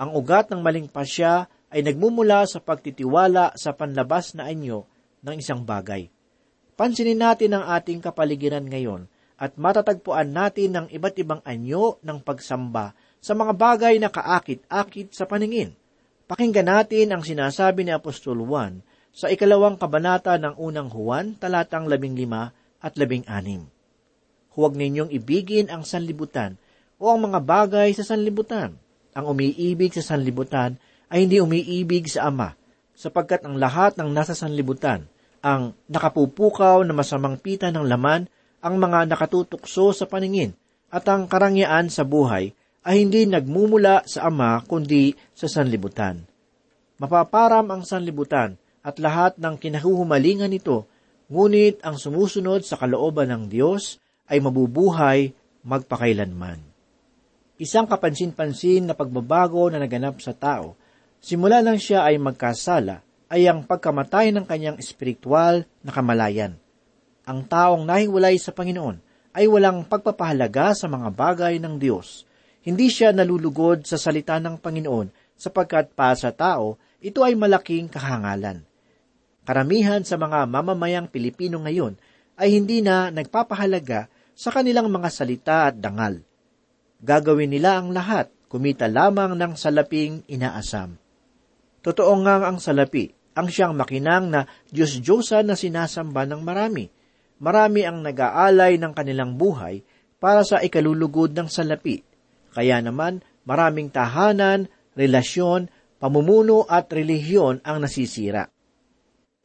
Ang 0.00 0.10
ugat 0.16 0.48
ng 0.48 0.64
maling 0.64 0.88
pasya 0.88 1.46
ay 1.68 1.84
nagmumula 1.84 2.48
sa 2.48 2.64
pagtitiwala 2.64 3.52
sa 3.60 3.76
panlabas 3.76 4.32
na 4.32 4.48
anyo 4.48 4.88
ng 5.20 5.36
isang 5.36 5.62
bagay. 5.62 6.08
Pansinin 6.74 7.20
natin 7.20 7.54
ang 7.54 7.68
ating 7.70 8.00
kapaligiran 8.00 8.64
ngayon 8.64 9.06
at 9.38 9.60
matatagpuan 9.60 10.32
natin 10.32 10.74
ng 10.74 10.86
iba't 10.90 11.14
ibang 11.20 11.42
anyo 11.44 12.00
ng 12.00 12.24
pagsamba 12.24 12.96
sa 13.20 13.36
mga 13.36 13.52
bagay 13.52 13.94
na 14.00 14.08
kaakit-akit 14.08 15.12
sa 15.12 15.28
paningin. 15.28 15.76
Pakinggan 16.24 16.72
natin 16.72 17.12
ang 17.12 17.22
sinasabi 17.22 17.84
ni 17.84 17.92
Apostol 17.92 18.40
Juan 18.42 18.80
sa 19.14 19.30
ikalawang 19.30 19.78
kabanata 19.78 20.34
ng 20.42 20.58
unang 20.58 20.90
Juan, 20.90 21.38
talatang 21.38 21.86
labing 21.86 22.18
lima 22.18 22.50
at 22.82 22.98
labing 22.98 23.22
anim. 23.30 23.62
Huwag 24.58 24.74
ninyong 24.74 25.14
ibigin 25.14 25.70
ang 25.70 25.86
sanlibutan 25.86 26.58
o 26.98 27.14
ang 27.14 27.30
mga 27.30 27.38
bagay 27.46 27.94
sa 27.94 28.02
sanlibutan. 28.02 28.74
Ang 29.14 29.30
umiibig 29.30 29.94
sa 29.94 30.02
sanlibutan 30.02 30.82
ay 31.14 31.30
hindi 31.30 31.38
umiibig 31.38 32.10
sa 32.10 32.26
Ama, 32.26 32.58
sapagkat 32.98 33.46
ang 33.46 33.54
lahat 33.54 33.94
ng 33.94 34.10
nasa 34.10 34.34
sanlibutan, 34.34 35.06
ang 35.38 35.78
nakapupukaw 35.86 36.82
na 36.82 36.90
masamang 36.90 37.38
pita 37.38 37.70
ng 37.70 37.86
laman, 37.86 38.26
ang 38.58 38.74
mga 38.82 39.06
nakatutukso 39.14 39.94
sa 39.94 40.10
paningin, 40.10 40.58
at 40.90 41.06
ang 41.06 41.30
karangyaan 41.30 41.86
sa 41.86 42.02
buhay, 42.02 42.50
ay 42.82 43.06
hindi 43.06 43.30
nagmumula 43.30 44.02
sa 44.10 44.26
Ama 44.26 44.66
kundi 44.66 45.14
sa 45.38 45.46
sanlibutan. 45.46 46.26
Mapaparam 46.98 47.70
ang 47.70 47.86
sanlibutan 47.86 48.58
at 48.84 49.00
lahat 49.00 49.40
ng 49.40 49.56
kinahuhumalingan 49.56 50.52
nito, 50.52 50.84
ngunit 51.32 51.80
ang 51.80 51.96
sumusunod 51.96 52.68
sa 52.68 52.76
kalooban 52.76 53.32
ng 53.32 53.44
Diyos 53.48 53.96
ay 54.28 54.44
mabubuhay 54.44 55.32
magpakailanman. 55.64 56.60
Isang 57.56 57.88
kapansin-pansin 57.88 58.84
na 58.84 58.92
pagbabago 58.92 59.72
na 59.72 59.80
naganap 59.80 60.20
sa 60.20 60.36
tao 60.36 60.76
simula 61.24 61.64
nang 61.64 61.80
siya 61.80 62.04
ay 62.04 62.20
magkasala, 62.20 63.00
ay 63.32 63.48
ang 63.48 63.64
pagkamatay 63.64 64.36
ng 64.36 64.44
kanyang 64.44 64.76
espiritual 64.76 65.64
na 65.80 65.90
kamalayan. 65.90 66.60
Ang 67.24 67.48
taong 67.48 67.88
nahiwalay 67.88 68.36
sa 68.36 68.52
Panginoon 68.52 69.00
ay 69.32 69.48
walang 69.48 69.88
pagpapahalaga 69.88 70.76
sa 70.76 70.86
mga 70.92 71.08
bagay 71.08 71.56
ng 71.56 71.80
Diyos. 71.80 72.28
Hindi 72.60 72.92
siya 72.92 73.16
nalulugod 73.16 73.88
sa 73.88 73.96
salita 73.96 74.36
ng 74.36 74.60
Panginoon 74.60 75.08
sapagkat 75.40 75.96
pa 75.96 76.12
sa 76.12 76.30
tao, 76.36 76.76
ito 77.00 77.24
ay 77.24 77.32
malaking 77.32 77.88
kahangalan. 77.88 78.62
Karamihan 79.44 80.00
sa 80.08 80.16
mga 80.16 80.48
mamamayang 80.48 81.12
Pilipino 81.12 81.60
ngayon 81.60 82.00
ay 82.40 82.56
hindi 82.56 82.80
na 82.80 83.12
nagpapahalaga 83.12 84.08
sa 84.34 84.50
kanilang 84.50 84.88
mga 84.88 85.08
salita 85.12 85.68
at 85.70 85.78
dangal. 85.78 86.24
Gagawin 87.04 87.52
nila 87.52 87.78
ang 87.78 87.92
lahat, 87.92 88.32
kumita 88.48 88.88
lamang 88.88 89.36
ng 89.36 89.52
salaping 89.54 90.24
inaasam. 90.26 90.96
Totoo 91.84 92.12
nga 92.24 92.48
ang 92.48 92.56
salapi, 92.56 93.12
ang 93.36 93.52
siyang 93.52 93.76
makinang 93.76 94.32
na 94.32 94.48
Diyos-Diyosa 94.72 95.44
na 95.44 95.52
sinasamba 95.52 96.24
ng 96.24 96.40
marami. 96.40 96.88
Marami 97.44 97.84
ang 97.84 98.00
nag-aalay 98.00 98.80
ng 98.80 98.92
kanilang 98.96 99.36
buhay 99.36 99.84
para 100.16 100.40
sa 100.46 100.64
ikalulugod 100.64 101.36
ng 101.36 101.52
salapi. 101.52 102.00
Kaya 102.56 102.80
naman, 102.80 103.20
maraming 103.44 103.92
tahanan, 103.92 104.72
relasyon, 104.96 105.68
pamumuno 106.00 106.64
at 106.64 106.88
relihiyon 106.88 107.60
ang 107.60 107.84
nasisira. 107.84 108.53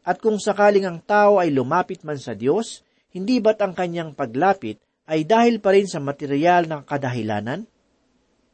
At 0.03 0.23
kung 0.23 0.39
sakaling 0.39 0.87
ang 0.87 0.99
tao 1.03 1.37
ay 1.37 1.51
lumapit 1.51 2.01
man 2.07 2.17
sa 2.17 2.33
Diyos, 2.33 2.81
hindi 3.11 3.41
ba't 3.43 3.59
ang 3.59 3.73
kanyang 3.75 4.15
paglapit 4.15 4.79
ay 5.09 5.25
dahil 5.25 5.57
pa 5.59 5.73
rin 5.73 5.89
sa 5.89 5.97
material 5.97 6.69
ng 6.69 6.81
kadahilanan? 6.85 7.65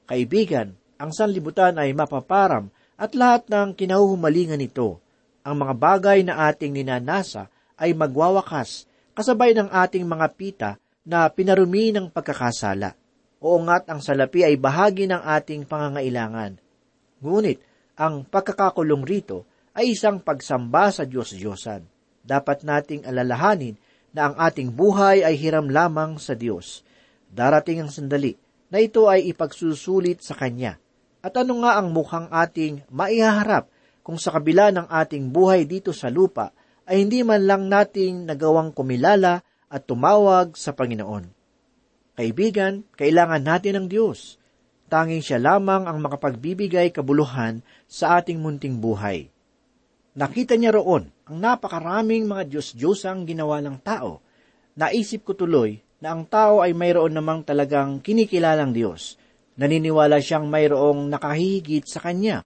Kaibigan, 0.07 0.73
ang 0.95 1.11
sanlibutan 1.11 1.75
ay 1.75 1.91
mapaparam 1.91 2.71
at 2.95 3.11
lahat 3.11 3.51
ng 3.51 3.75
kinahuhumalingan 3.75 4.61
nito, 4.61 5.03
ang 5.45 5.61
mga 5.61 5.73
bagay 5.77 6.19
na 6.25 6.49
ating 6.49 6.73
ninanasa 6.73 7.51
ay 7.77 7.93
magwawakas 7.93 8.87
kasabay 9.13 9.53
ng 9.53 9.69
ating 9.69 10.07
mga 10.07 10.27
pita 10.33 10.71
na 11.05 11.29
pinarumi 11.29 11.93
ng 11.93 12.09
pagkakasala. 12.09 12.97
Oo 13.43 13.61
nga't 13.61 13.85
ang 13.91 14.01
salapi 14.01 14.41
ay 14.41 14.57
bahagi 14.57 15.05
ng 15.05 15.21
ating 15.21 15.69
pangangailangan. 15.69 16.57
Ngunit, 17.21 17.61
ang 17.95 18.27
pagkakakulong 18.27 19.05
rito 19.05 19.47
ay 19.75 19.91
isang 19.91 20.23
pagsamba 20.23 20.89
sa 20.89 21.03
Diyos-Diyosan. 21.03 21.83
Dapat 22.25 22.63
nating 22.63 23.03
alalahanin 23.05 23.75
na 24.15 24.31
ang 24.31 24.35
ating 24.39 24.71
buhay 24.71 25.21
ay 25.27 25.35
hiram 25.35 25.67
lamang 25.67 26.15
sa 26.17 26.33
Diyos. 26.33 26.81
Darating 27.27 27.83
ang 27.83 27.91
sandali 27.91 28.39
na 28.71 28.79
ito 28.79 29.11
ay 29.11 29.27
ipagsusulit 29.29 30.23
sa 30.23 30.33
Kanya 30.33 30.79
at 31.19 31.35
ano 31.35 31.59
nga 31.61 31.75
ang 31.77 31.91
mukhang 31.91 32.31
ating 32.31 32.87
maihaharap 32.87 33.67
kung 34.05 34.15
sa 34.15 34.31
kabila 34.39 34.71
ng 34.71 34.87
ating 34.87 35.33
buhay 35.33 35.67
dito 35.67 35.91
sa 35.91 36.07
lupa 36.07 36.55
ay 36.85 37.03
hindi 37.03 37.25
man 37.25 37.43
lang 37.43 37.67
nating 37.67 38.29
nagawang 38.29 38.71
kumilala 38.71 39.43
at 39.67 39.81
tumawag 39.83 40.53
sa 40.55 40.71
Panginoon. 40.71 41.25
Kaibigan, 42.15 42.87
kailangan 42.95 43.43
natin 43.43 43.83
ng 43.83 43.87
Diyos. 43.91 44.39
Tanging 44.87 45.19
siya 45.19 45.41
lamang 45.41 45.89
ang 45.89 45.99
makapagbibigay 45.99 46.93
kabuluhan 46.93 47.65
sa 47.89 48.21
ating 48.21 48.39
munting 48.39 48.79
buhay. 48.79 49.34
Nakita 50.15 50.55
niya 50.55 50.71
roon 50.71 51.11
ang 51.27 51.37
napakaraming 51.37 52.23
mga 52.25 52.47
Diyos-Diyosang 52.47 53.27
ginawa 53.27 53.59
ng 53.59 53.77
tao. 53.83 54.23
Naisip 54.79 55.27
ko 55.27 55.35
tuloy 55.35 55.79
na 55.99 56.15
ang 56.15 56.23
tao 56.23 56.63
ay 56.63 56.71
mayroon 56.71 57.15
namang 57.15 57.43
talagang 57.43 57.99
kinikilalang 57.99 58.71
Diyos 58.71 59.19
Naniniwala 59.55 60.19
siyang 60.19 60.51
mayroong 60.51 61.07
nakahigit 61.07 61.87
sa 61.87 62.03
kanya. 62.03 62.43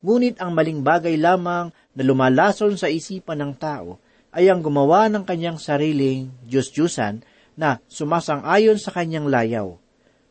Ngunit 0.00 0.40
ang 0.40 0.56
maling 0.56 0.80
bagay 0.80 1.20
lamang 1.20 1.68
na 1.68 2.02
lumalason 2.04 2.80
sa 2.80 2.88
isipan 2.88 3.44
ng 3.44 3.52
tao 3.60 4.00
ay 4.32 4.48
ang 4.48 4.64
gumawa 4.64 5.08
ng 5.12 5.24
kanyang 5.24 5.60
sariling 5.60 6.32
Diyos-Diyusan 6.48 7.24
na 7.56 7.80
sumasang-ayon 7.88 8.76
sa 8.80 8.92
kanyang 8.92 9.28
layaw. 9.28 9.76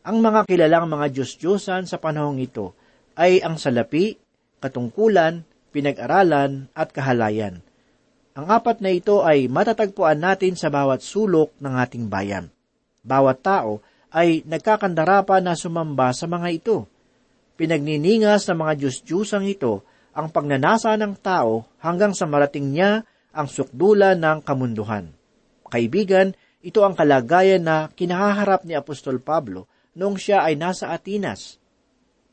Ang 0.06 0.18
mga 0.22 0.46
kilalang 0.50 0.90
mga 0.90 1.14
Diyos-Diyusan 1.14 1.90
sa 1.90 1.98
panahong 1.98 2.42
ito 2.42 2.74
ay 3.18 3.42
ang 3.42 3.58
salapi, 3.58 4.18
katungkulan, 4.62 5.46
pinag-aralan 5.76 6.72
at 6.72 6.96
kahalayan. 6.96 7.60
Ang 8.40 8.48
apat 8.48 8.80
na 8.80 8.96
ito 8.96 9.28
ay 9.28 9.52
matatagpuan 9.52 10.24
natin 10.24 10.56
sa 10.56 10.72
bawat 10.72 11.04
sulok 11.04 11.52
ng 11.60 11.76
ating 11.76 12.08
bayan. 12.08 12.48
Bawat 13.04 13.44
tao 13.44 13.84
ay 14.16 14.48
nagkakandara 14.48 15.28
na 15.44 15.52
sumamba 15.60 16.16
sa 16.16 16.32
mga 16.32 16.48
ito. 16.56 16.88
Pinagniningas 17.60 18.48
ng 18.48 18.64
mga 18.64 18.74
Diyos-Diyusang 18.80 19.44
ito 19.52 19.84
ang 20.16 20.32
pagnanasa 20.32 20.96
ng 20.96 21.20
tao 21.20 21.68
hanggang 21.84 22.16
sa 22.16 22.24
marating 22.24 22.72
niya 22.72 23.04
ang 23.36 23.52
sukdula 23.52 24.16
ng 24.16 24.48
kamunduhan. 24.48 25.12
Kaibigan, 25.68 26.32
ito 26.64 26.88
ang 26.88 26.96
kalagayan 26.96 27.60
na 27.60 27.92
kinahaharap 27.92 28.64
ni 28.64 28.80
Apostol 28.80 29.20
Pablo 29.20 29.68
noong 29.92 30.16
siya 30.16 30.48
ay 30.48 30.56
nasa 30.56 30.96
Atinas. 30.96 31.60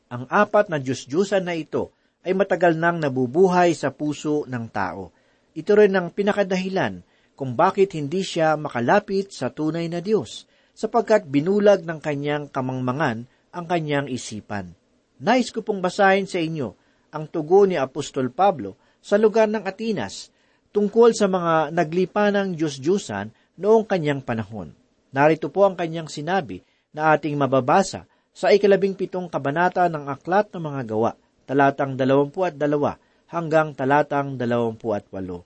Ang 0.07 0.27
apat 0.31 0.71
na 0.71 0.79
Diyos-Diyusan 0.79 1.43
na 1.43 1.55
ito 1.59 1.91
ay 2.23 2.33
matagal 2.33 2.79
nang 2.79 2.97
nabubuhay 3.03 3.75
sa 3.75 3.91
puso 3.91 4.47
ng 4.47 4.65
tao. 4.71 5.11
Ito 5.53 5.71
rin 5.77 5.93
ang 5.93 6.09
pinakadahilan 6.09 7.03
kung 7.35 7.53
bakit 7.53 7.93
hindi 7.93 8.23
siya 8.23 8.55
makalapit 8.55 9.35
sa 9.35 9.51
tunay 9.51 9.91
na 9.91 9.99
Diyos 9.99 10.47
sapagkat 10.73 11.29
binulag 11.29 11.85
ng 11.85 11.99
kanyang 12.01 12.49
kamangmangan 12.49 13.29
ang 13.53 13.65
kanyang 13.69 14.09
isipan. 14.09 14.73
Nais 15.21 15.53
ko 15.53 15.61
pong 15.61 15.83
basahin 15.83 16.25
sa 16.25 16.41
inyo 16.41 16.73
ang 17.13 17.29
tugo 17.29 17.69
ni 17.69 17.77
Apostol 17.77 18.33
Pablo 18.33 18.73
sa 18.97 19.21
lugar 19.21 19.45
ng 19.45 19.61
Atinas 19.61 20.33
tungkol 20.73 21.13
sa 21.13 21.29
mga 21.29 21.69
naglipanang 21.69 22.57
Diyos-Diyusan 22.57 23.29
noong 23.61 23.85
kanyang 23.85 24.25
panahon. 24.25 24.73
Narito 25.13 25.53
po 25.53 25.69
ang 25.69 25.77
kanyang 25.77 26.09
sinabi 26.09 26.65
na 26.89 27.13
ating 27.13 27.37
mababasa 27.37 28.09
sa 28.33 28.49
ikalabing 28.49 28.97
pitong 28.97 29.29
kabanata 29.29 29.85
ng 29.85 30.09
Aklat 30.09 30.49
ng 30.49 30.61
Mga 30.65 30.81
Gawa, 30.89 31.13
talatang 31.43 31.95
dalawampu 31.99 32.43
at 32.47 32.55
dalawa 32.55 32.97
hanggang 33.29 33.73
talatang 33.73 34.37
dalawampu 34.37 34.93
at 34.93 35.05
walo. 35.09 35.43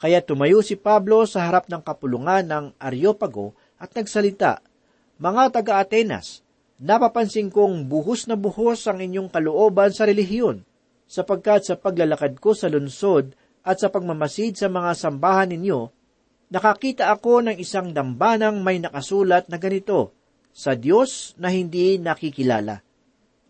Kaya 0.00 0.20
tumayo 0.20 0.60
si 0.60 0.76
Pablo 0.76 1.24
sa 1.24 1.48
harap 1.48 1.70
ng 1.70 1.80
kapulungan 1.80 2.44
ng 2.44 2.64
Areopago 2.76 3.56
at 3.80 3.92
nagsalita, 3.96 4.60
Mga 5.16 5.54
taga-Atenas, 5.54 6.42
napapansin 6.82 7.48
kong 7.48 7.86
buhos 7.86 8.26
na 8.26 8.34
buhos 8.34 8.84
ang 8.90 8.98
inyong 8.98 9.30
kalooban 9.30 9.94
sa 9.94 10.04
relihiyon, 10.04 10.66
sapagkat 11.06 11.70
sa 11.70 11.74
paglalakad 11.78 12.36
ko 12.42 12.52
sa 12.52 12.66
lunsod 12.66 13.32
at 13.64 13.80
sa 13.80 13.88
pagmamasid 13.88 14.58
sa 14.58 14.68
mga 14.68 14.92
sambahan 14.92 15.54
ninyo, 15.54 15.88
nakakita 16.52 17.08
ako 17.14 17.48
ng 17.48 17.56
isang 17.56 17.94
dambanang 17.94 18.60
may 18.60 18.82
nakasulat 18.82 19.48
na 19.48 19.56
ganito, 19.56 20.12
sa 20.54 20.76
Diyos 20.78 21.34
na 21.40 21.50
hindi 21.50 21.98
nakikilala. 21.98 22.78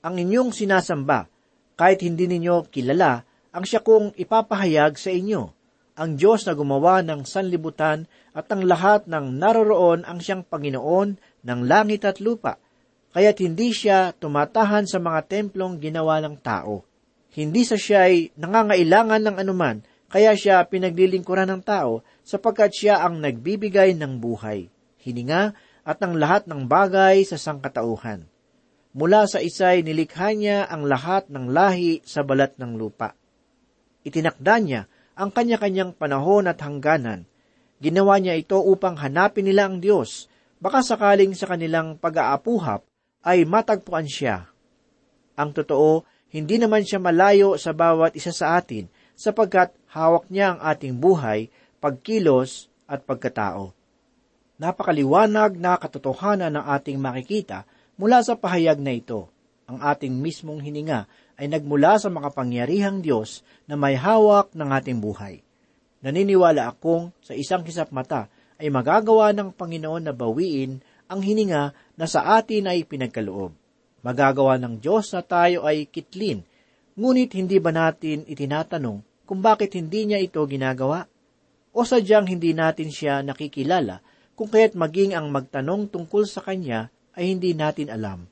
Ang 0.04 0.14
inyong 0.24 0.52
sinasamba, 0.52 1.28
kahit 1.74 2.02
hindi 2.06 2.30
ninyo 2.30 2.70
kilala, 2.70 3.26
ang 3.54 3.62
siya 3.66 3.82
kong 3.82 4.18
ipapahayag 4.18 4.98
sa 4.98 5.10
inyo. 5.14 5.50
Ang 5.94 6.18
Diyos 6.18 6.42
na 6.42 6.58
gumawa 6.58 7.06
ng 7.06 7.22
sanlibutan 7.22 8.10
at 8.34 8.50
ang 8.50 8.66
lahat 8.66 9.06
ng 9.06 9.38
naroroon 9.38 10.02
ang 10.02 10.18
siyang 10.18 10.42
Panginoon 10.42 11.14
ng 11.46 11.60
langit 11.70 12.02
at 12.02 12.18
lupa, 12.18 12.58
kaya't 13.14 13.38
hindi 13.38 13.70
siya 13.70 14.10
tumatahan 14.10 14.90
sa 14.90 14.98
mga 14.98 15.30
templong 15.30 15.78
ginawa 15.78 16.18
ng 16.18 16.34
tao. 16.42 16.82
Hindi 17.30 17.62
sa 17.62 17.78
siya 17.78 18.10
ay 18.10 18.34
nangangailangan 18.34 19.22
ng 19.22 19.36
anuman, 19.38 19.86
kaya 20.10 20.34
siya 20.34 20.66
pinaglilingkuran 20.66 21.50
ng 21.50 21.62
tao 21.62 22.02
sapagkat 22.26 22.74
siya 22.74 23.02
ang 23.02 23.22
nagbibigay 23.22 23.94
ng 23.94 24.18
buhay, 24.18 24.66
hininga 24.98 25.54
at 25.86 25.98
ang 26.02 26.18
lahat 26.18 26.50
ng 26.50 26.66
bagay 26.66 27.22
sa 27.22 27.38
sangkatauhan. 27.38 28.26
Mula 28.94 29.26
sa 29.26 29.42
isay 29.42 29.82
nilikha 29.82 30.30
niya 30.38 30.70
ang 30.70 30.86
lahat 30.86 31.26
ng 31.26 31.50
lahi 31.50 31.98
sa 32.06 32.22
balat 32.22 32.54
ng 32.62 32.78
lupa. 32.78 33.18
Itinakda 34.06 34.54
niya 34.62 34.82
ang 35.18 35.34
kanya-kanyang 35.34 35.98
panahon 35.98 36.46
at 36.46 36.62
hangganan. 36.62 37.26
Ginawa 37.82 38.22
niya 38.22 38.38
ito 38.38 38.62
upang 38.62 38.94
hanapin 38.94 39.50
nila 39.50 39.66
ang 39.66 39.82
Diyos, 39.82 40.30
baka 40.62 40.86
sakaling 40.86 41.34
sa 41.34 41.50
kanilang 41.50 41.98
pag-aapuhap 41.98 42.86
ay 43.26 43.42
matagpuan 43.42 44.06
siya. 44.06 44.46
Ang 45.34 45.50
totoo, 45.50 46.06
hindi 46.30 46.62
naman 46.62 46.86
siya 46.86 47.02
malayo 47.02 47.58
sa 47.58 47.74
bawat 47.74 48.14
isa 48.14 48.30
sa 48.30 48.54
atin, 48.58 48.86
sapagkat 49.18 49.74
hawak 49.90 50.30
niya 50.30 50.54
ang 50.54 50.60
ating 50.62 50.94
buhay, 51.02 51.50
pagkilos 51.82 52.70
at 52.86 53.02
pagkatao. 53.02 53.74
Napakaliwanag 54.54 55.58
na 55.58 55.74
katotohanan 55.74 56.54
ng 56.54 56.64
ating 56.78 56.98
makikita 57.02 57.66
mula 57.94 58.22
sa 58.22 58.34
pahayag 58.34 58.78
na 58.82 58.94
ito. 58.94 59.30
Ang 59.64 59.80
ating 59.80 60.12
mismong 60.12 60.60
hininga 60.60 61.08
ay 61.40 61.48
nagmula 61.48 61.96
sa 61.96 62.12
makapangyarihang 62.12 63.00
Diyos 63.00 63.40
na 63.64 63.74
may 63.74 63.96
hawak 63.96 64.52
ng 64.52 64.68
ating 64.70 65.00
buhay. 65.00 65.40
Naniniwala 66.04 66.68
akong 66.68 67.16
sa 67.24 67.32
isang 67.32 67.64
kisap 67.64 67.88
mata 67.88 68.28
ay 68.60 68.68
magagawa 68.68 69.32
ng 69.32 69.56
Panginoon 69.56 70.04
na 70.04 70.12
bawiin 70.12 70.84
ang 71.08 71.20
hininga 71.24 71.72
na 71.96 72.06
sa 72.06 72.36
atin 72.36 72.68
ay 72.68 72.84
pinagkaloob. 72.84 73.56
Magagawa 74.04 74.60
ng 74.60 74.84
Diyos 74.84 75.08
na 75.16 75.24
tayo 75.24 75.64
ay 75.64 75.88
kitlin, 75.88 76.44
ngunit 76.92 77.32
hindi 77.32 77.56
ba 77.56 77.72
natin 77.72 78.28
itinatanong 78.28 79.00
kung 79.24 79.40
bakit 79.40 79.72
hindi 79.80 80.04
niya 80.04 80.20
ito 80.20 80.44
ginagawa? 80.44 81.08
O 81.72 81.82
sadyang 81.82 82.28
hindi 82.28 82.52
natin 82.52 82.92
siya 82.92 83.24
nakikilala 83.24 84.04
kung 84.36 84.52
kaya't 84.52 84.76
maging 84.76 85.16
ang 85.16 85.32
magtanong 85.32 85.88
tungkol 85.88 86.28
sa 86.28 86.44
Kanya 86.44 86.92
ay 87.14 87.34
hindi 87.34 87.54
natin 87.54 87.90
alam. 87.90 88.26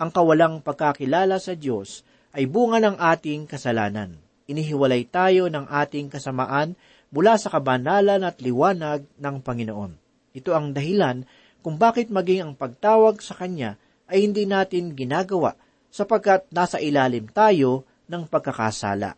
Ang 0.00 0.10
kawalang 0.10 0.62
pagkakilala 0.64 1.38
sa 1.38 1.54
Diyos 1.54 2.02
ay 2.34 2.46
bunga 2.46 2.78
ng 2.78 2.96
ating 2.98 3.46
kasalanan. 3.50 4.18
Inihiwalay 4.50 5.06
tayo 5.06 5.46
ng 5.46 5.66
ating 5.70 6.10
kasamaan 6.10 6.74
mula 7.10 7.38
sa 7.38 7.50
kabanalan 7.50 8.22
at 8.22 8.38
liwanag 8.42 9.06
ng 9.18 9.36
Panginoon. 9.42 9.92
Ito 10.34 10.54
ang 10.54 10.74
dahilan 10.74 11.26
kung 11.60 11.76
bakit 11.76 12.08
maging 12.08 12.40
ang 12.42 12.52
pagtawag 12.54 13.20
sa 13.20 13.34
Kanya 13.36 13.76
ay 14.10 14.26
hindi 14.26 14.46
natin 14.46 14.94
ginagawa 14.94 15.54
sapagkat 15.90 16.46
nasa 16.50 16.78
ilalim 16.78 17.30
tayo 17.30 17.86
ng 18.10 18.26
pagkakasala. 18.26 19.14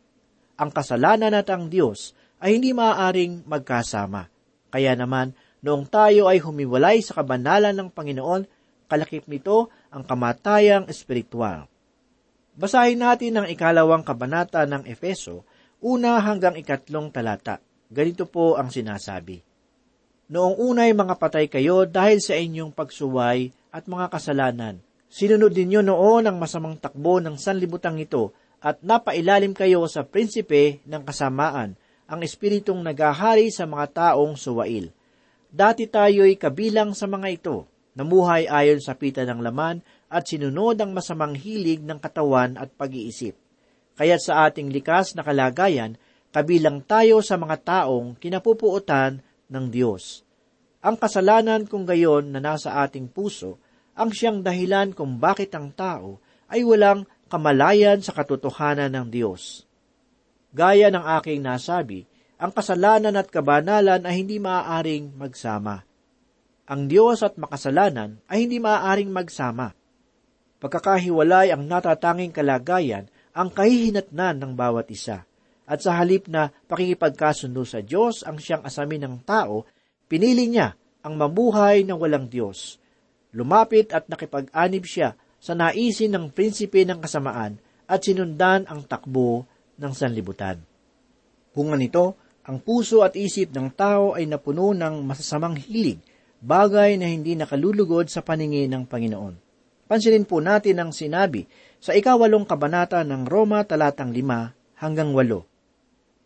Ang 0.61 0.70
kasalanan 0.72 1.33
at 1.33 1.48
ang 1.48 1.68
Diyos 1.72 2.12
ay 2.42 2.61
hindi 2.61 2.76
maaaring 2.76 3.48
magkasama. 3.48 4.28
Kaya 4.72 4.96
naman, 4.96 5.37
noong 5.64 5.88
tayo 5.88 6.28
ay 6.28 6.40
humiwalay 6.40 7.00
sa 7.00 7.22
kabanalan 7.22 7.76
ng 7.76 7.88
Panginoon, 7.92 8.42
kalakip 8.90 9.29
nito 9.31 9.71
ang 9.92 10.03
kamatayang 10.07 10.88
espiritual. 10.88 11.68
Basahin 12.53 13.01
natin 13.01 13.40
ang 13.40 13.47
ikalawang 13.49 14.05
kabanata 14.05 14.68
ng 14.68 14.85
Efeso, 14.85 15.49
una 15.81 16.21
hanggang 16.21 16.55
ikatlong 16.55 17.09
talata. 17.09 17.59
Ganito 17.88 18.29
po 18.29 18.61
ang 18.61 18.68
sinasabi. 18.68 19.40
Noong 20.33 20.57
unay 20.61 20.97
mga 20.97 21.16
patay 21.21 21.49
kayo 21.49 21.85
dahil 21.85 22.21
sa 22.21 22.37
inyong 22.37 22.73
pagsuway 22.73 23.53
at 23.73 23.85
mga 23.88 24.09
kasalanan. 24.09 24.81
Sinunod 25.12 25.53
ninyo 25.53 25.85
noon 25.85 26.25
ang 26.25 26.40
masamang 26.40 26.81
takbo 26.81 27.21
ng 27.21 27.37
sanlibutang 27.37 28.01
ito 28.01 28.33
at 28.62 28.81
napailalim 28.81 29.53
kayo 29.53 29.85
sa 29.90 30.07
prinsipe 30.07 30.81
ng 30.87 31.03
kasamaan, 31.03 31.77
ang 32.09 32.21
espiritong 32.21 32.81
nagahari 32.81 33.51
sa 33.53 33.68
mga 33.68 33.87
taong 33.92 34.38
suwail. 34.38 34.88
Dati 35.53 35.85
tayo'y 35.85 36.40
kabilang 36.40 36.97
sa 36.97 37.05
mga 37.05 37.29
ito, 37.29 37.68
namuhay 37.92 38.48
ayon 38.48 38.81
sa 38.81 38.96
pita 38.96 39.24
ng 39.24 39.40
laman 39.40 39.85
at 40.09 40.28
sinunod 40.28 40.81
ang 40.81 40.96
masamang 40.96 41.37
hilig 41.37 41.85
ng 41.85 42.00
katawan 42.00 42.57
at 42.57 42.72
pag-iisip. 42.76 43.37
Kaya't 43.96 44.22
sa 44.24 44.48
ating 44.48 44.72
likas 44.72 45.12
na 45.12 45.24
kalagayan, 45.24 46.00
kabilang 46.33 46.81
tayo 46.85 47.20
sa 47.20 47.37
mga 47.37 47.57
taong 47.61 48.16
kinapupuotan 48.16 49.20
ng 49.52 49.64
Diyos. 49.68 50.24
Ang 50.83 50.96
kasalanan 50.96 51.68
kung 51.68 51.85
gayon 51.85 52.33
na 52.33 52.40
nasa 52.40 52.81
ating 52.83 53.12
puso, 53.12 53.61
ang 53.92 54.11
siyang 54.11 54.40
dahilan 54.40 54.96
kung 54.96 55.20
bakit 55.20 55.52
ang 55.52 55.70
tao 55.76 56.18
ay 56.48 56.64
walang 56.64 57.05
kamalayan 57.28 58.00
sa 58.00 58.16
katotohanan 58.16 58.88
ng 58.88 59.07
Diyos. 59.12 59.68
Gaya 60.52 60.88
ng 60.92 61.05
aking 61.20 61.40
nasabi, 61.44 62.09
ang 62.37 62.50
kasalanan 62.50 63.14
at 63.16 63.28
kabanalan 63.31 64.02
ay 64.02 64.14
hindi 64.20 64.37
maaaring 64.42 65.14
magsama. 65.14 65.85
Ang 66.70 66.87
Diyos 66.87 67.22
at 67.27 67.38
makasalanan 67.38 68.22
ay 68.31 68.46
hindi 68.46 68.62
maaaring 68.62 69.11
magsama 69.11 69.75
pagkakahiwalay 70.62 71.51
ang 71.51 71.66
natatanging 71.66 72.31
kalagayan 72.31 73.11
ang 73.35 73.51
kahihinatnan 73.51 74.38
ng 74.38 74.53
bawat 74.55 74.87
isa. 74.94 75.27
At 75.66 75.83
sa 75.83 75.98
halip 75.98 76.31
na 76.31 76.55
pakikipagkasundo 76.70 77.66
sa 77.66 77.83
Diyos 77.83 78.22
ang 78.22 78.38
siyang 78.38 78.62
asamin 78.62 79.03
ng 79.03 79.16
tao, 79.27 79.66
pinili 80.07 80.46
niya 80.46 80.79
ang 81.03 81.18
mabuhay 81.18 81.83
ng 81.83 81.98
walang 81.98 82.31
Diyos. 82.31 82.79
Lumapit 83.35 83.90
at 83.90 84.07
nakipag-anib 84.07 84.87
siya 84.87 85.18
sa 85.42 85.59
naisin 85.59 86.14
ng 86.14 86.31
prinsipe 86.31 86.87
ng 86.87 87.03
kasamaan 87.03 87.59
at 87.90 87.98
sinundan 88.07 88.70
ang 88.70 88.87
takbo 88.87 89.42
ng 89.83 89.92
sanlibutan. 89.96 90.62
Bunga 91.51 91.75
nito, 91.75 92.14
ang 92.46 92.62
puso 92.62 93.03
at 93.03 93.18
isip 93.18 93.51
ng 93.51 93.75
tao 93.75 94.14
ay 94.14 94.31
napuno 94.31 94.70
ng 94.77 95.03
masasamang 95.03 95.59
hilig, 95.59 95.98
bagay 96.42 96.98
na 96.98 97.07
hindi 97.07 97.38
nakalulugod 97.38 98.11
sa 98.11 98.18
paningin 98.20 98.74
ng 98.74 98.85
Panginoon. 98.90 99.38
Pansinin 99.87 100.26
po 100.26 100.42
natin 100.42 100.83
ang 100.83 100.90
sinabi 100.90 101.46
sa 101.78 101.94
ikawalong 101.94 102.42
kabanata 102.42 103.07
ng 103.07 103.31
Roma 103.31 103.62
talatang 103.62 104.11
lima 104.11 104.50
hanggang 104.74 105.14
walo. 105.14 105.46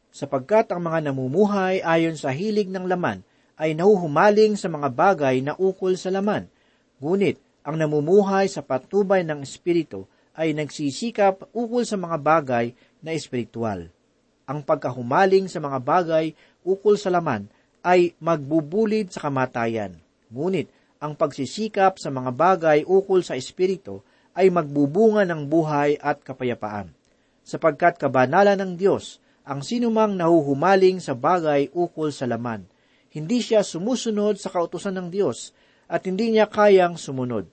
Sapagkat 0.08 0.72
ang 0.72 0.88
mga 0.88 1.12
namumuhay 1.12 1.84
ayon 1.84 2.16
sa 2.16 2.32
hilig 2.32 2.72
ng 2.72 2.88
laman 2.88 3.20
ay 3.60 3.76
nahuhumaling 3.76 4.56
sa 4.56 4.72
mga 4.72 4.88
bagay 4.88 5.44
na 5.44 5.52
ukol 5.60 5.92
sa 6.00 6.08
laman, 6.08 6.48
ngunit 6.96 7.36
ang 7.60 7.76
namumuhay 7.76 8.48
sa 8.48 8.64
patubay 8.64 9.20
ng 9.20 9.44
Espiritu 9.44 10.08
ay 10.32 10.56
nagsisikap 10.56 11.52
ukol 11.52 11.84
sa 11.84 12.00
mga 12.00 12.16
bagay 12.16 12.72
na 13.04 13.12
espiritual. 13.12 13.92
Ang 14.48 14.62
pagkahumaling 14.64 15.52
sa 15.52 15.60
mga 15.60 15.82
bagay 15.82 16.26
ukol 16.64 16.96
sa 16.96 17.12
laman 17.12 17.48
ay 17.84 18.16
magbubulid 18.22 19.10
sa 19.10 19.28
kamatayan, 19.28 19.98
ngunit 20.32 20.68
ang 21.02 21.12
pagsisikap 21.12 22.00
sa 22.00 22.08
mga 22.08 22.30
bagay 22.32 22.78
ukol 22.88 23.20
sa 23.20 23.36
Espiritu 23.36 24.00
ay 24.36 24.52
magbubunga 24.52 25.24
ng 25.24 25.48
buhay 25.48 25.96
at 26.00 26.20
kapayapaan. 26.20 26.92
Sapagkat 27.46 28.00
kabanalan 28.00 28.58
ng 28.58 28.72
Diyos 28.76 29.22
ang 29.46 29.62
sinumang 29.62 30.18
nahuhumaling 30.18 30.98
sa 30.98 31.14
bagay 31.14 31.70
ukol 31.70 32.10
sa 32.10 32.26
laman. 32.26 32.66
Hindi 33.14 33.40
siya 33.40 33.62
sumusunod 33.62 34.36
sa 34.36 34.50
kautusan 34.50 34.98
ng 34.98 35.08
Diyos 35.08 35.54
at 35.86 36.04
hindi 36.04 36.34
niya 36.34 36.50
kayang 36.50 36.98
sumunod. 36.98 37.46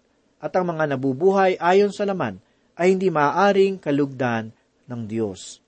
At 0.43 0.51
ang 0.59 0.75
mga 0.75 0.97
nabubuhay 0.97 1.55
ayon 1.61 1.93
sa 1.93 2.03
laman 2.03 2.41
ay 2.75 2.97
hindi 2.97 3.07
maaaring 3.13 3.79
kalugdan 3.79 4.51
ng 4.89 5.01
Diyos. 5.07 5.63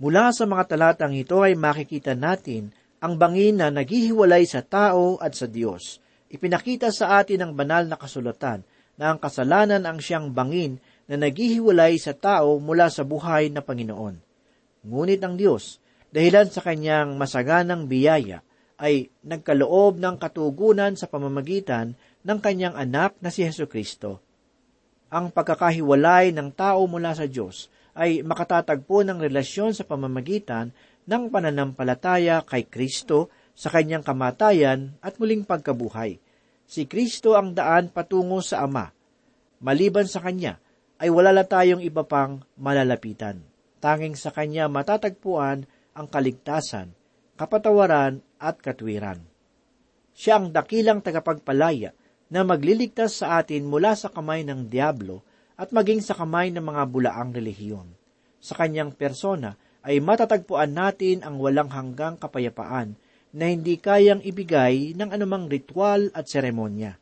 Mula 0.00 0.32
sa 0.32 0.48
mga 0.48 0.64
talatang 0.64 1.12
ito 1.12 1.44
ay 1.44 1.54
makikita 1.54 2.16
natin 2.16 2.72
ang 3.00 3.16
bangin 3.16 3.60
na 3.60 3.72
naghihiwalay 3.72 4.44
sa 4.44 4.60
tao 4.60 5.16
at 5.18 5.32
sa 5.32 5.48
Diyos 5.48 6.00
Ipinakita 6.30 6.94
sa 6.94 7.18
atin 7.18 7.42
ng 7.42 7.52
banal 7.58 7.90
na 7.90 7.98
kasulatan 7.98 8.62
na 8.94 9.10
ang 9.10 9.18
kasalanan 9.18 9.82
ang 9.82 9.98
siyang 9.98 10.30
bangin 10.30 10.78
na 11.10 11.18
naghihiwalay 11.18 11.98
sa 11.98 12.14
tao 12.14 12.62
mula 12.62 12.86
sa 12.86 13.02
buhay 13.02 13.50
na 13.50 13.66
Panginoon. 13.66 14.14
Ngunit 14.86 15.18
ang 15.26 15.34
Diyos, 15.34 15.82
dahilan 16.14 16.46
sa 16.46 16.62
kanyang 16.62 17.18
masaganang 17.18 17.90
biyaya, 17.90 18.46
ay 18.78 19.10
nagkaloob 19.26 19.98
ng 19.98 20.16
katugunan 20.22 20.94
sa 20.94 21.10
pamamagitan 21.10 21.98
ng 22.22 22.38
kanyang 22.38 22.78
anak 22.78 23.18
na 23.18 23.28
si 23.34 23.42
Heso 23.42 23.66
Kristo. 23.66 24.22
Ang 25.10 25.34
pagkakahiwalay 25.34 26.30
ng 26.30 26.54
tao 26.54 26.86
mula 26.86 27.10
sa 27.10 27.26
Diyos 27.26 27.66
ay 27.98 28.22
makatatagpo 28.22 29.02
ng 29.02 29.18
relasyon 29.18 29.74
sa 29.74 29.82
pamamagitan 29.82 30.70
ng 31.10 31.26
pananampalataya 31.26 32.46
kay 32.46 32.70
Kristo 32.70 33.34
sa 33.50 33.66
kanyang 33.74 34.06
kamatayan 34.06 34.94
at 35.02 35.18
muling 35.18 35.42
pagkabuhay. 35.42 36.22
Si 36.70 36.86
Kristo 36.86 37.34
ang 37.34 37.50
daan 37.50 37.90
patungo 37.90 38.38
sa 38.38 38.62
Ama. 38.62 38.94
Maliban 39.58 40.06
sa 40.06 40.22
Kanya, 40.22 40.62
ay 41.02 41.10
wala 41.10 41.34
na 41.34 41.42
tayong 41.42 41.82
iba 41.82 42.06
pang 42.06 42.46
malalapitan. 42.54 43.42
Tanging 43.82 44.14
sa 44.14 44.30
Kanya 44.30 44.70
matatagpuan 44.70 45.66
ang 45.98 46.06
kaligtasan, 46.06 46.94
kapatawaran 47.34 48.22
at 48.38 48.62
katwiran. 48.62 49.18
Siya 50.14 50.38
ang 50.38 50.54
dakilang 50.54 51.02
tagapagpalaya 51.02 51.90
na 52.30 52.46
magliligtas 52.46 53.18
sa 53.18 53.42
atin 53.42 53.66
mula 53.66 53.98
sa 53.98 54.14
kamay 54.14 54.46
ng 54.46 54.70
Diablo 54.70 55.26
at 55.58 55.74
maging 55.74 56.00
sa 56.00 56.14
kamay 56.14 56.54
ng 56.54 56.62
mga 56.62 56.82
bulaang 56.86 57.34
relihiyon. 57.34 57.88
Sa 58.38 58.54
kanyang 58.56 58.94
persona 58.94 59.58
ay 59.86 60.02
matatagpuan 60.04 60.72
natin 60.76 61.24
ang 61.24 61.40
walang 61.40 61.72
hanggang 61.72 62.20
kapayapaan 62.20 62.96
na 63.30 63.44
hindi 63.46 63.78
kayang 63.78 64.20
ibigay 64.20 64.92
ng 64.98 65.08
anumang 65.14 65.46
ritual 65.46 66.10
at 66.12 66.26
seremonya. 66.26 66.98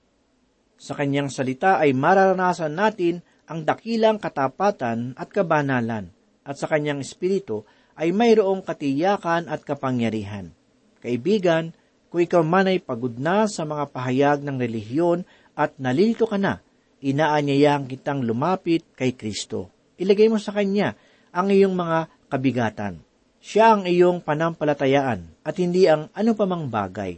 Sa 0.78 0.94
kanyang 0.94 1.32
salita 1.32 1.82
ay 1.82 1.90
mararanasan 1.96 2.76
natin 2.76 3.24
ang 3.48 3.64
dakilang 3.64 4.20
katapatan 4.20 5.16
at 5.16 5.32
kabanalan, 5.32 6.12
at 6.44 6.56
sa 6.56 6.68
kanyang 6.68 7.02
espiritu 7.02 7.64
ay 7.98 8.14
mayroong 8.14 8.62
katiyakan 8.62 9.50
at 9.50 9.64
kapangyarihan. 9.66 10.54
Kaibigan, 11.02 11.74
kung 12.08 12.22
ikaw 12.22 12.44
man 12.46 12.70
ay 12.70 12.78
pagod 12.80 13.16
na 13.18 13.50
sa 13.50 13.66
mga 13.66 13.90
pahayag 13.90 14.38
ng 14.44 14.56
relihiyon 14.56 15.26
at 15.58 15.74
nalilito 15.76 16.24
ka 16.30 16.38
na, 16.38 16.62
inaanyayahan 17.02 17.90
kitang 17.90 18.22
lumapit 18.22 18.86
kay 18.94 19.12
Kristo. 19.18 19.68
Ilagay 19.98 20.30
mo 20.30 20.38
sa 20.38 20.54
Kanya 20.54 20.94
ang 21.34 21.50
iyong 21.50 21.74
mga 21.74 22.17
kabigatan. 22.28 23.00
Siya 23.38 23.74
ang 23.74 23.88
iyong 23.88 24.20
panampalatayaan 24.20 25.44
at 25.44 25.54
hindi 25.56 25.88
ang 25.88 26.12
pamang 26.12 26.68
bagay. 26.68 27.16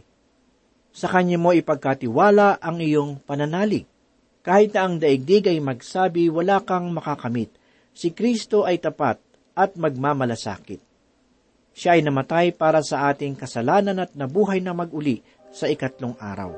Sa 0.91 1.07
kanya 1.07 1.39
mo 1.39 1.55
ipagkatiwala 1.55 2.59
ang 2.59 2.83
iyong 2.83 3.23
pananalig. 3.23 3.87
Kahit 4.41 4.73
na 4.73 4.89
ang 4.89 4.97
daigdig 4.97 5.47
ay 5.47 5.61
magsabi 5.61 6.27
wala 6.27 6.65
kang 6.65 6.89
makakamit, 6.91 7.53
si 7.93 8.09
Kristo 8.11 8.65
ay 8.65 8.81
tapat 8.81 9.21
at 9.53 9.77
magmamalasakit. 9.77 10.81
Siya 11.71 11.95
ay 11.95 12.01
namatay 12.03 12.51
para 12.51 12.83
sa 12.83 13.07
ating 13.07 13.37
kasalanan 13.37 14.03
at 14.03 14.11
nabuhay 14.17 14.59
na 14.59 14.75
maguli 14.75 15.23
sa 15.53 15.71
ikatlong 15.71 16.17
araw. 16.19 16.51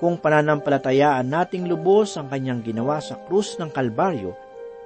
Kung 0.00 0.20
pananampalatayaan 0.20 1.28
nating 1.28 1.68
lubos 1.68 2.16
ang 2.16 2.28
kanyang 2.28 2.64
ginawa 2.64 3.00
sa 3.00 3.20
krus 3.20 3.56
ng 3.60 3.70
Kalbaryo, 3.72 4.32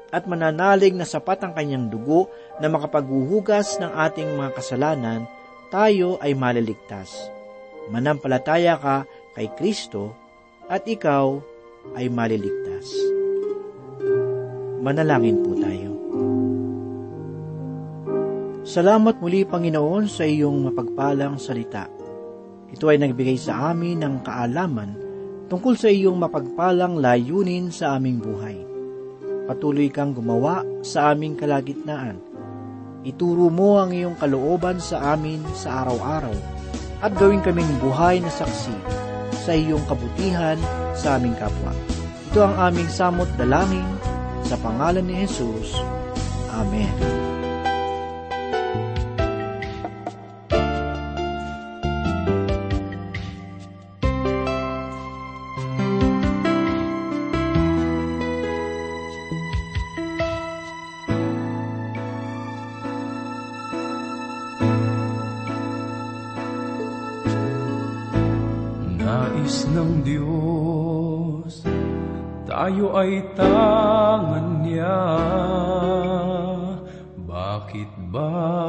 at 0.08 0.24
mananalig 0.24 0.96
na 0.96 1.04
sapat 1.04 1.44
ang 1.44 1.52
kanyang 1.52 1.92
dugo 1.92 2.32
na 2.60 2.72
makapaghuhugas 2.72 3.76
ng 3.80 3.92
ating 3.92 4.28
mga 4.36 4.50
kasalanan, 4.56 5.20
tayo 5.68 6.16
ay 6.24 6.32
maliligtas. 6.32 7.12
Manampalataya 7.92 8.80
ka 8.80 9.04
kay 9.36 9.52
Kristo 9.56 10.16
at 10.68 10.84
ikaw 10.88 11.40
ay 11.96 12.08
maliligtas. 12.08 12.88
Manalangin 14.80 15.44
po 15.44 15.52
tayo. 15.56 15.92
Salamat 18.68 19.16
muli, 19.24 19.48
Panginoon, 19.48 20.12
sa 20.12 20.28
iyong 20.28 20.68
mapagpalang 20.68 21.40
salita. 21.40 21.88
Ito 22.68 22.84
ay 22.92 23.00
nagbigay 23.00 23.40
sa 23.40 23.72
amin 23.72 24.04
ng 24.04 24.20
kaalaman 24.20 24.92
tungkol 25.48 25.72
sa 25.72 25.88
iyong 25.88 26.20
mapagpalang 26.20 27.00
layunin 27.00 27.72
sa 27.72 27.96
aming 27.96 28.20
buhay 28.20 28.67
patuloy 29.48 29.88
kang 29.88 30.12
gumawa 30.12 30.60
sa 30.84 31.16
aming 31.16 31.32
kalagitnaan. 31.40 32.20
Ituro 33.08 33.48
mo 33.48 33.80
ang 33.80 33.96
iyong 33.96 34.20
kalooban 34.20 34.76
sa 34.76 35.16
amin 35.16 35.40
sa 35.56 35.80
araw-araw 35.80 36.36
at 37.00 37.16
gawin 37.16 37.40
kaming 37.40 37.70
buhay 37.80 38.20
na 38.20 38.28
saksi 38.28 38.76
sa 39.32 39.56
iyong 39.56 39.80
kabutihan 39.88 40.60
sa 40.92 41.16
aming 41.16 41.32
kapwa. 41.40 41.72
Ito 42.28 42.44
ang 42.44 42.56
aming 42.68 42.92
samot 42.92 43.30
dalangin 43.40 43.88
sa 44.44 44.60
pangalan 44.60 45.08
ni 45.08 45.24
Jesus. 45.24 45.72
Amen. 46.52 47.37
Ay 72.98 73.22
tangan 73.38 74.66
niya. 74.66 75.06
Bakit 77.22 77.90
ba? 78.10 78.66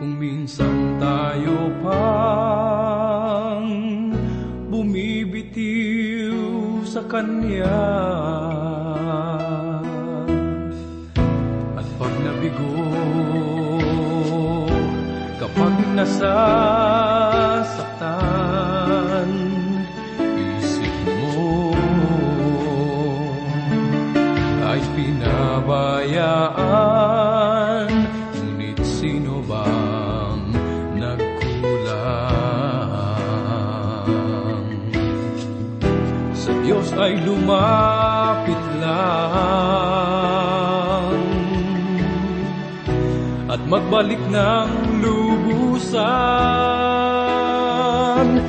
Kung 0.00 0.16
minsan 0.16 0.96
tayo 0.96 1.68
pang 1.84 3.68
bumibitiw 4.72 6.40
sa 6.88 7.04
Kanya. 7.04 7.84
At 11.76 11.88
pag 12.00 12.14
nabigo, 12.24 12.80
kapag 15.36 15.76
nasa 15.92 16.32
lumapit 37.46 38.58
lang. 38.82 39.14
At 43.46 43.62
magbalik 43.70 44.18
ng 44.34 44.98
lubusan 44.98 46.02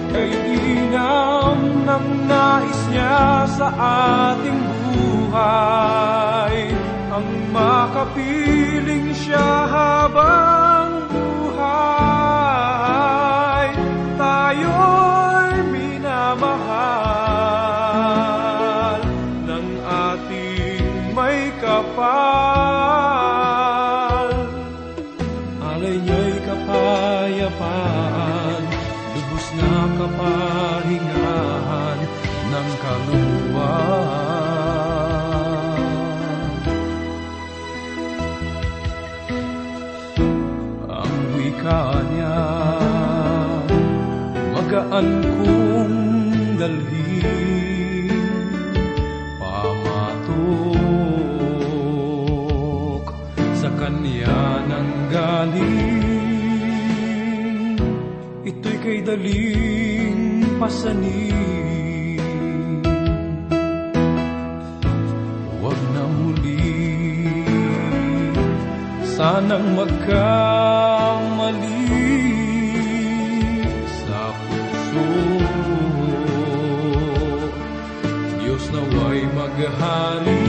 Kay 0.09 0.33
inam 0.57 1.85
ng 1.85 2.25
nais 2.25 2.81
niya 2.89 3.45
sa 3.45 3.69
ating 4.33 4.65
buhay. 4.65 6.73
Ang 7.13 7.53
makapiling 7.53 9.13
siya 9.13 9.69
habang 9.69 10.46
pasanin 60.67 62.19
huwag 65.47 65.79
na 65.95 66.03
muli. 66.11 66.59
Sanang 69.15 69.79
magkamali 69.79 70.11
sa 74.03 74.35
puso. 74.43 75.07
Diyos 78.43 78.67
naway 78.75 79.23
maghari 79.31 80.43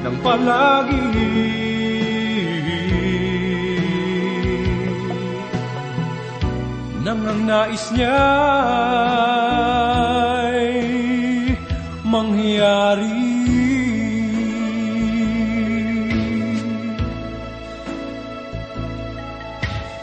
ng 0.00 0.16
palagi 0.24 1.29
nang 7.10 7.26
ang 7.26 7.42
nais 7.42 7.90
niya'y 7.90 8.22
mangyari. 12.06 13.34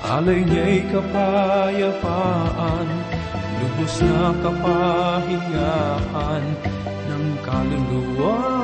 Alay 0.04 0.44
niya'y 0.44 0.84
kapayapaan, 0.92 2.88
lubos 3.56 4.04
na 4.04 4.36
kapahingaan 4.44 6.44
ng 7.08 7.40
kaluluwa. 7.40 8.57